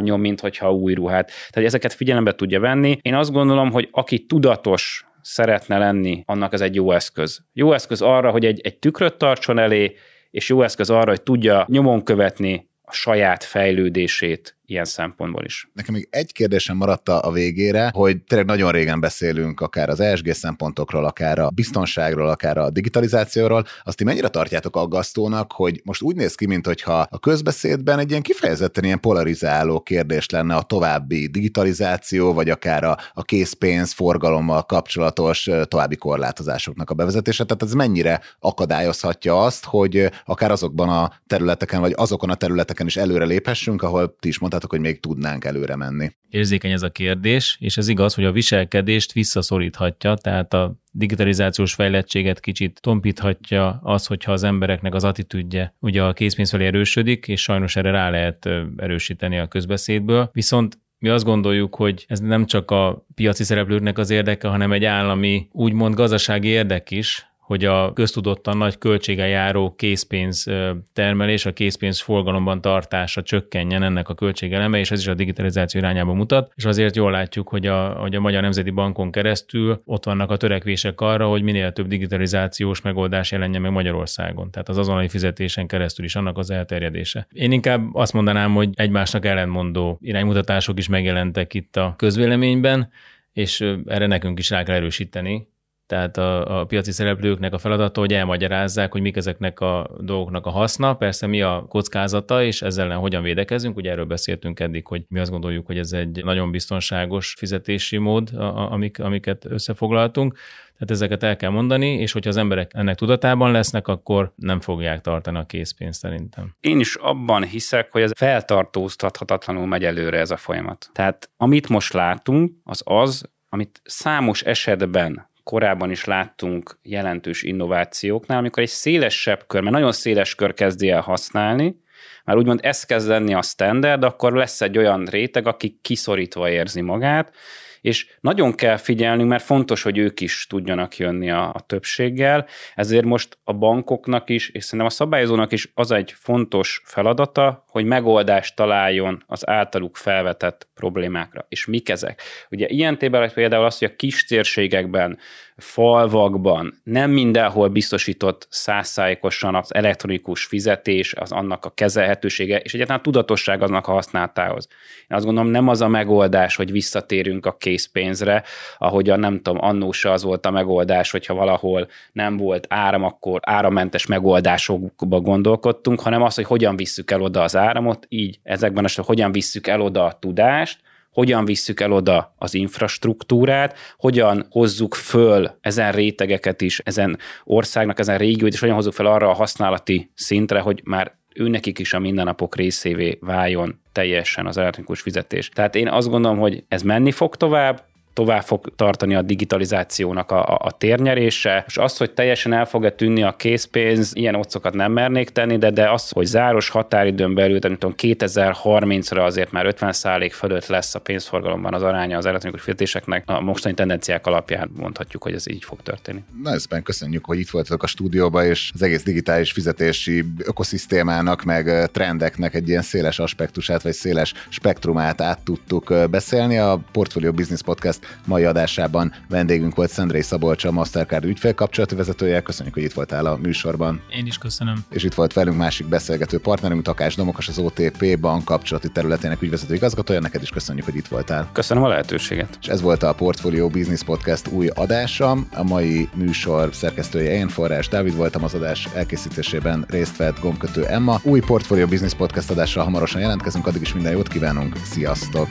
karbon 0.00 0.08
lábnyom, 0.10 0.20
mint 0.20 0.40
hogyha 0.40 0.72
új 0.72 0.94
ruhát. 0.94 1.30
Tehát 1.50 1.68
ezeket 1.68 1.92
figyelembe 1.92 2.34
tudja 2.34 2.60
venni. 2.60 2.98
Én 3.02 3.14
azt 3.14 3.32
gondolom, 3.32 3.70
hogy 3.70 3.88
aki 3.90 4.26
tudatos 4.26 5.04
szeretne 5.22 5.78
lenni, 5.78 6.22
annak 6.26 6.52
ez 6.52 6.60
egy 6.60 6.74
jó 6.74 6.92
eszköz. 6.92 7.40
Jó 7.52 7.72
eszköz 7.72 8.02
arra, 8.02 8.30
hogy 8.30 8.44
egy, 8.44 8.60
egy 8.62 8.78
tükröt 8.78 9.18
tartson 9.18 9.58
elé, 9.58 9.96
és 10.30 10.48
jó 10.48 10.62
eszköz 10.62 10.90
arra, 10.90 11.10
hogy 11.10 11.22
tudja 11.22 11.64
nyomon 11.68 12.04
követni 12.04 12.68
a 12.82 12.92
saját 12.92 13.44
fejlődését 13.44 14.56
ilyen 14.70 14.84
szempontból 14.84 15.44
is. 15.44 15.70
Nekem 15.72 15.94
még 15.94 16.08
egy 16.10 16.32
kérdésem 16.32 16.76
maradt 16.76 17.08
a 17.08 17.30
végére, 17.32 17.90
hogy 17.94 18.22
tényleg 18.22 18.46
nagyon 18.46 18.70
régen 18.70 19.00
beszélünk 19.00 19.60
akár 19.60 19.88
az 19.88 20.00
ESG 20.00 20.32
szempontokról, 20.32 21.04
akár 21.04 21.38
a 21.38 21.50
biztonságról, 21.50 22.28
akár 22.28 22.58
a 22.58 22.70
digitalizációról. 22.70 23.64
Azt 23.84 23.96
ti 23.96 24.04
mennyire 24.04 24.28
tartjátok 24.28 24.76
aggasztónak, 24.76 25.52
hogy 25.52 25.80
most 25.84 26.02
úgy 26.02 26.16
néz 26.16 26.34
ki, 26.34 26.46
mintha 26.46 27.06
a 27.10 27.18
közbeszédben 27.18 27.98
egy 27.98 28.10
ilyen 28.10 28.22
kifejezetten 28.22 28.84
ilyen 28.84 29.00
polarizáló 29.00 29.80
kérdés 29.80 30.28
lenne 30.28 30.54
a 30.54 30.62
további 30.62 31.26
digitalizáció, 31.26 32.32
vagy 32.32 32.50
akár 32.50 32.84
a, 32.84 32.96
a 33.14 33.22
készpénz 33.22 33.92
forgalommal 33.92 34.62
kapcsolatos 34.62 35.48
további 35.68 35.96
korlátozásoknak 35.96 36.90
a 36.90 36.94
bevezetése. 36.94 37.44
Tehát 37.44 37.62
ez 37.62 37.72
mennyire 37.72 38.20
akadályozhatja 38.38 39.42
azt, 39.42 39.64
hogy 39.64 40.10
akár 40.24 40.50
azokban 40.50 40.88
a 40.88 41.12
területeken, 41.26 41.80
vagy 41.80 41.92
azokon 41.96 42.30
a 42.30 42.34
területeken 42.34 42.86
is 42.86 42.96
előre 42.96 43.24
léphessünk, 43.24 43.82
ahol 43.82 44.16
ti 44.20 44.28
is 44.28 44.38
mondtátok, 44.38 44.59
mondtátok, 44.60 44.70
hogy 44.70 44.80
még 44.80 45.00
tudnánk 45.00 45.44
előre 45.44 45.76
menni. 45.76 46.10
Érzékeny 46.28 46.70
ez 46.70 46.82
a 46.82 46.90
kérdés, 46.90 47.56
és 47.60 47.76
ez 47.76 47.88
igaz, 47.88 48.14
hogy 48.14 48.24
a 48.24 48.32
viselkedést 48.32 49.12
visszaszoríthatja, 49.12 50.14
tehát 50.14 50.54
a 50.54 50.74
digitalizációs 50.92 51.74
fejlettséget 51.74 52.40
kicsit 52.40 52.80
tompíthatja 52.80 53.80
az, 53.82 54.06
hogyha 54.06 54.32
az 54.32 54.42
embereknek 54.42 54.94
az 54.94 55.04
attitűdje 55.04 55.74
ugye 55.80 56.02
a 56.02 56.12
készpénz 56.12 56.50
felé 56.50 56.66
erősödik, 56.66 57.28
és 57.28 57.42
sajnos 57.42 57.76
erre 57.76 57.90
rá 57.90 58.10
lehet 58.10 58.48
erősíteni 58.76 59.38
a 59.38 59.48
közbeszédből. 59.48 60.30
Viszont 60.32 60.78
mi 60.98 61.08
azt 61.08 61.24
gondoljuk, 61.24 61.74
hogy 61.74 62.04
ez 62.08 62.20
nem 62.20 62.46
csak 62.46 62.70
a 62.70 63.06
piaci 63.14 63.44
szereplőknek 63.44 63.98
az 63.98 64.10
érdeke, 64.10 64.48
hanem 64.48 64.72
egy 64.72 64.84
állami, 64.84 65.48
úgymond 65.52 65.94
gazdasági 65.94 66.48
érdek 66.48 66.90
is, 66.90 67.29
hogy 67.50 67.64
a 67.64 67.92
köztudottan 67.92 68.56
nagy 68.56 68.78
költsége 68.78 69.26
járó 69.26 69.74
készpénz 69.74 70.46
termelés, 70.92 71.46
a 71.46 71.52
készpénz 71.52 72.00
forgalomban 72.00 72.60
tartása 72.60 73.22
csökkenjen 73.22 73.82
ennek 73.82 74.08
a 74.08 74.14
költségeleme, 74.14 74.78
és 74.78 74.90
ez 74.90 75.00
is 75.00 75.06
a 75.06 75.14
digitalizáció 75.14 75.80
irányába 75.80 76.12
mutat, 76.12 76.52
és 76.54 76.64
azért 76.64 76.96
jól 76.96 77.10
látjuk, 77.10 77.48
hogy 77.48 77.66
a, 77.66 77.88
hogy 77.88 78.14
a 78.14 78.20
Magyar 78.20 78.42
Nemzeti 78.42 78.70
Bankon 78.70 79.10
keresztül 79.10 79.82
ott 79.84 80.04
vannak 80.04 80.30
a 80.30 80.36
törekvések 80.36 81.00
arra, 81.00 81.28
hogy 81.28 81.42
minél 81.42 81.72
több 81.72 81.86
digitalizációs 81.86 82.80
megoldás 82.80 83.30
jelenjen 83.32 83.62
meg 83.62 83.70
Magyarországon. 83.70 84.50
Tehát 84.50 84.68
az 84.68 84.78
azonnali 84.78 85.08
fizetésen 85.08 85.66
keresztül 85.66 86.04
is 86.04 86.16
annak 86.16 86.38
az 86.38 86.50
elterjedése. 86.50 87.26
Én 87.32 87.52
inkább 87.52 87.94
azt 87.94 88.12
mondanám, 88.12 88.54
hogy 88.54 88.70
egymásnak 88.74 89.24
ellentmondó 89.24 89.98
iránymutatások 90.00 90.78
is 90.78 90.88
megjelentek 90.88 91.54
itt 91.54 91.76
a 91.76 91.94
közvéleményben, 91.96 92.90
és 93.32 93.60
erre 93.86 94.06
nekünk 94.06 94.38
is 94.38 94.50
rá 94.50 94.62
kell 94.62 94.74
erősíteni, 94.74 95.48
tehát 95.90 96.16
a, 96.16 96.60
a 96.60 96.64
piaci 96.64 96.92
szereplőknek 96.92 97.52
a 97.52 97.58
feladata, 97.58 98.00
hogy 98.00 98.12
elmagyarázzák, 98.12 98.92
hogy 98.92 99.00
mik 99.00 99.16
ezeknek 99.16 99.60
a 99.60 99.90
dolgoknak 100.00 100.46
a 100.46 100.50
haszna, 100.50 100.94
persze 100.94 101.26
mi 101.26 101.42
a 101.42 101.64
kockázata, 101.68 102.42
és 102.42 102.62
ezzel 102.62 102.84
ellen 102.84 102.98
hogyan 102.98 103.22
védekezünk. 103.22 103.76
Ugye 103.76 103.90
erről 103.90 104.04
beszéltünk 104.04 104.60
eddig, 104.60 104.86
hogy 104.86 105.02
mi 105.08 105.18
azt 105.18 105.30
gondoljuk, 105.30 105.66
hogy 105.66 105.78
ez 105.78 105.92
egy 105.92 106.24
nagyon 106.24 106.50
biztonságos 106.50 107.34
fizetési 107.38 107.96
mód, 107.96 108.30
amik, 108.70 108.98
amiket 108.98 109.44
összefoglaltunk. 109.44 110.32
Tehát 110.72 110.90
ezeket 110.90 111.22
el 111.22 111.36
kell 111.36 111.50
mondani, 111.50 111.86
és 111.86 112.12
hogyha 112.12 112.30
az 112.30 112.36
emberek 112.36 112.70
ennek 112.74 112.96
tudatában 112.96 113.50
lesznek, 113.50 113.88
akkor 113.88 114.32
nem 114.36 114.60
fogják 114.60 115.00
tartani 115.00 115.38
a 115.38 115.44
készpénzt 115.44 116.00
szerintem. 116.00 116.56
Én 116.60 116.80
is 116.80 116.94
abban 116.94 117.44
hiszek, 117.44 117.92
hogy 117.92 118.02
ez 118.02 118.10
feltartóztathatatlanul 118.16 119.66
megy 119.66 119.84
előre 119.84 120.18
ez 120.18 120.30
a 120.30 120.36
folyamat. 120.36 120.90
Tehát 120.92 121.30
amit 121.36 121.68
most 121.68 121.92
látunk, 121.92 122.52
az 122.64 122.82
az, 122.84 123.30
amit 123.48 123.80
számos 123.84 124.42
esetben 124.42 125.29
korábban 125.50 125.90
is 125.90 126.04
láttunk 126.04 126.78
jelentős 126.82 127.42
innovációknál, 127.42 128.38
amikor 128.38 128.62
egy 128.62 128.68
szélesebb 128.68 129.46
kör, 129.46 129.60
mert 129.60 129.74
nagyon 129.74 129.92
széles 129.92 130.34
kör 130.34 130.54
kezdi 130.54 130.90
el 130.90 131.00
használni, 131.00 131.76
már 132.24 132.36
úgymond 132.36 132.60
ez 132.62 132.84
kezd 132.84 133.08
lenni 133.08 133.34
a 133.34 133.42
standard, 133.42 134.04
akkor 134.04 134.32
lesz 134.32 134.60
egy 134.60 134.78
olyan 134.78 135.04
réteg, 135.04 135.46
aki 135.46 135.78
kiszorítva 135.82 136.50
érzi 136.50 136.80
magát, 136.80 137.34
és 137.80 138.06
nagyon 138.20 138.54
kell 138.54 138.76
figyelnünk, 138.76 139.28
mert 139.28 139.44
fontos, 139.44 139.82
hogy 139.82 139.98
ők 139.98 140.20
is 140.20 140.46
tudjanak 140.46 140.96
jönni 140.96 141.30
a, 141.30 141.52
a 141.52 141.60
többséggel, 141.60 142.46
ezért 142.74 143.04
most 143.04 143.38
a 143.44 143.52
bankoknak 143.52 144.30
is, 144.30 144.48
és 144.48 144.64
szerintem 144.64 144.88
a 144.88 144.90
szabályozónak 144.90 145.52
is 145.52 145.70
az 145.74 145.90
egy 145.90 146.14
fontos 146.16 146.82
feladata, 146.84 147.64
hogy 147.66 147.84
megoldást 147.84 148.56
találjon 148.56 149.24
az 149.26 149.48
általuk 149.48 149.96
felvetett 149.96 150.68
problémákra. 150.74 151.46
És 151.48 151.66
mik 151.66 151.88
ezek? 151.88 152.22
Ugye 152.50 152.66
ilyen 152.68 152.98
tében 152.98 153.30
például 153.34 153.64
az, 153.64 153.78
hogy 153.78 153.90
a 153.92 153.96
kis 153.96 154.24
térségekben 154.24 155.18
falvakban 155.56 156.80
nem 156.84 157.10
mindenhol 157.10 157.68
biztosított 157.68 158.46
százszájékosan 158.50 159.54
az 159.54 159.74
elektronikus 159.74 160.44
fizetés, 160.44 161.14
az 161.14 161.32
annak 161.32 161.64
a 161.64 161.70
kezelhetősége, 161.70 162.58
és 162.58 162.74
egyáltalán 162.74 163.02
tudatosság 163.02 163.62
aznak 163.62 163.86
a 163.86 163.92
használatához. 163.92 164.68
Én 165.08 165.16
azt 165.16 165.24
gondolom, 165.24 165.50
nem 165.50 165.68
az 165.68 165.80
a 165.80 165.88
megoldás, 165.88 166.56
hogy 166.56 166.70
visszatérünk 166.70 167.46
a 167.46 167.56
készpénzre, 167.70 168.42
ahogy 168.78 169.10
a 169.10 169.16
nem 169.16 169.36
tudom, 169.36 169.64
annósa 169.64 170.12
az 170.12 170.22
volt 170.22 170.46
a 170.46 170.50
megoldás, 170.50 171.10
hogyha 171.10 171.34
valahol 171.34 171.88
nem 172.12 172.36
volt 172.36 172.66
áram, 172.68 173.04
akkor 173.04 173.40
árammentes 173.42 174.06
megoldásokba 174.06 175.20
gondolkodtunk, 175.20 176.00
hanem 176.00 176.22
az, 176.22 176.34
hogy 176.34 176.44
hogyan 176.44 176.76
visszük 176.76 177.10
el 177.10 177.22
oda 177.22 177.42
az 177.42 177.56
áramot, 177.56 178.06
így 178.08 178.38
ezekben 178.42 178.84
esetben 178.84 179.06
hogyan 179.06 179.32
visszük 179.32 179.66
el 179.66 179.80
oda 179.80 180.04
a 180.04 180.12
tudást, 180.12 180.78
hogyan 181.12 181.44
visszük 181.44 181.80
el 181.80 181.92
oda 181.92 182.34
az 182.38 182.54
infrastruktúrát, 182.54 183.76
hogyan 183.96 184.46
hozzuk 184.50 184.94
föl 184.94 185.58
ezen 185.60 185.92
rétegeket 185.92 186.60
is, 186.60 186.78
ezen 186.78 187.18
országnak, 187.44 187.98
ezen 187.98 188.18
régiót, 188.18 188.52
és 188.52 188.60
hogyan 188.60 188.74
hozzuk 188.74 188.92
fel 188.92 189.06
arra 189.06 189.28
a 189.28 189.34
használati 189.34 190.10
szintre, 190.14 190.60
hogy 190.60 190.80
már 190.84 191.18
őnekik 191.34 191.78
is 191.78 191.92
a 191.92 191.98
mindennapok 191.98 192.56
részévé 192.56 193.18
váljon 193.20 193.80
teljesen 193.92 194.46
az 194.46 194.56
elektronikus 194.56 195.00
fizetés. 195.00 195.48
Tehát 195.48 195.74
én 195.74 195.88
azt 195.88 196.08
gondolom, 196.08 196.38
hogy 196.38 196.64
ez 196.68 196.82
menni 196.82 197.10
fog 197.10 197.36
tovább, 197.36 197.84
tovább 198.12 198.42
fog 198.42 198.72
tartani 198.76 199.14
a 199.14 199.22
digitalizációnak 199.22 200.30
a, 200.30 200.54
a, 200.54 200.58
a 200.62 200.70
térnyerése, 200.70 201.64
és 201.66 201.76
az, 201.76 201.96
hogy 201.96 202.10
teljesen 202.10 202.52
el 202.52 202.64
fog-e 202.64 202.90
tűnni 202.90 203.22
a 203.22 203.36
készpénz, 203.36 204.12
ilyen 204.14 204.34
otcokat 204.34 204.74
nem 204.74 204.92
mernék 204.92 205.30
tenni, 205.30 205.58
de, 205.58 205.70
de 205.70 205.90
az, 205.90 206.10
hogy 206.10 206.26
záros 206.26 206.68
határidőn 206.68 207.34
belül, 207.34 207.60
tehát 207.60 207.78
tudom, 207.78 207.94
2030-ra 207.98 209.24
azért 209.24 209.52
már 209.52 209.66
50 209.66 209.92
fölött 210.30 210.66
lesz 210.66 210.94
a 210.94 210.98
pénzforgalomban 210.98 211.74
az 211.74 211.82
aránya 211.82 212.16
az 212.16 212.26
elektronikus 212.26 212.64
fizetéseknek, 212.64 213.22
a 213.26 213.40
mostani 213.40 213.74
tendenciák 213.74 214.26
alapján 214.26 214.70
mondhatjuk, 214.76 215.22
hogy 215.22 215.34
ez 215.34 215.48
így 215.48 215.64
fog 215.64 215.82
történni. 215.82 216.22
Na, 216.42 216.50
ezben 216.50 216.82
köszönjük, 216.82 217.24
hogy 217.24 217.38
itt 217.38 217.50
voltatok 217.50 217.82
a 217.82 217.86
stúdióban, 217.86 218.44
és 218.44 218.70
az 218.74 218.82
egész 218.82 219.02
digitális 219.02 219.52
fizetési 219.52 220.24
ökoszisztémának, 220.38 221.42
meg 221.42 221.90
trendeknek 221.92 222.54
egy 222.54 222.68
ilyen 222.68 222.82
széles 222.82 223.18
aspektusát, 223.18 223.82
vagy 223.82 223.92
széles 223.92 224.34
spektrumát 224.48 225.20
át 225.20 225.38
tudtuk 225.44 225.94
beszélni. 226.10 226.58
A 226.58 226.80
Portfolio 226.92 227.32
Business 227.32 227.62
Podcast 227.62 227.99
mai 228.26 228.44
adásában 228.44 229.12
vendégünk 229.28 229.74
volt 229.74 229.90
Szendrei 229.90 230.22
Szabolcsa, 230.22 230.68
a 230.68 230.72
Mastercard 230.72 231.24
ügyfélkapcsolati 231.24 231.94
vezetője. 231.94 232.40
Köszönjük, 232.40 232.74
hogy 232.74 232.82
itt 232.82 232.92
voltál 232.92 233.26
a 233.26 233.36
műsorban. 233.36 234.02
Én 234.16 234.26
is 234.26 234.38
köszönöm. 234.38 234.84
És 234.90 235.02
itt 235.02 235.14
volt 235.14 235.32
velünk 235.32 235.56
másik 235.56 235.86
beszélgető 235.86 236.38
partnerünk, 236.38 236.82
Takás 236.82 237.14
Domokas, 237.14 237.48
az 237.48 237.58
OTP 237.58 238.18
bank 238.18 238.44
kapcsolati 238.44 238.88
területének 238.88 239.42
ügyvezető 239.42 239.74
igazgatója. 239.74 240.20
Neked 240.20 240.42
is 240.42 240.48
köszönjük, 240.48 240.84
hogy 240.84 240.96
itt 240.96 241.08
voltál. 241.08 241.48
Köszönöm 241.52 241.82
a 241.82 241.88
lehetőséget. 241.88 242.58
És 242.60 242.68
ez 242.68 242.80
volt 242.80 243.02
a 243.02 243.14
Portfolio 243.14 243.68
Business 243.68 244.02
Podcast 244.02 244.48
új 244.48 244.66
adása. 244.66 245.30
A 245.30 245.62
mai 245.62 246.08
műsor 246.14 246.74
szerkesztője 246.74 247.32
én, 247.32 247.48
Forrás 247.48 247.88
Dávid 247.88 248.16
voltam 248.16 248.44
az 248.44 248.54
adás 248.54 248.88
elkészítésében 248.94 249.84
részt 249.88 250.16
vett 250.16 250.40
gombkötő 250.40 250.86
Emma. 250.86 251.20
Új 251.22 251.40
Portfolio 251.40 251.86
Business 251.86 252.14
Podcast 252.14 252.50
adással 252.50 252.84
hamarosan 252.84 253.20
jelentkezünk, 253.20 253.66
addig 253.66 253.82
is 253.82 253.94
minden 253.94 254.12
jót 254.12 254.28
kívánunk. 254.28 254.76
Sziasztok! 254.84 255.48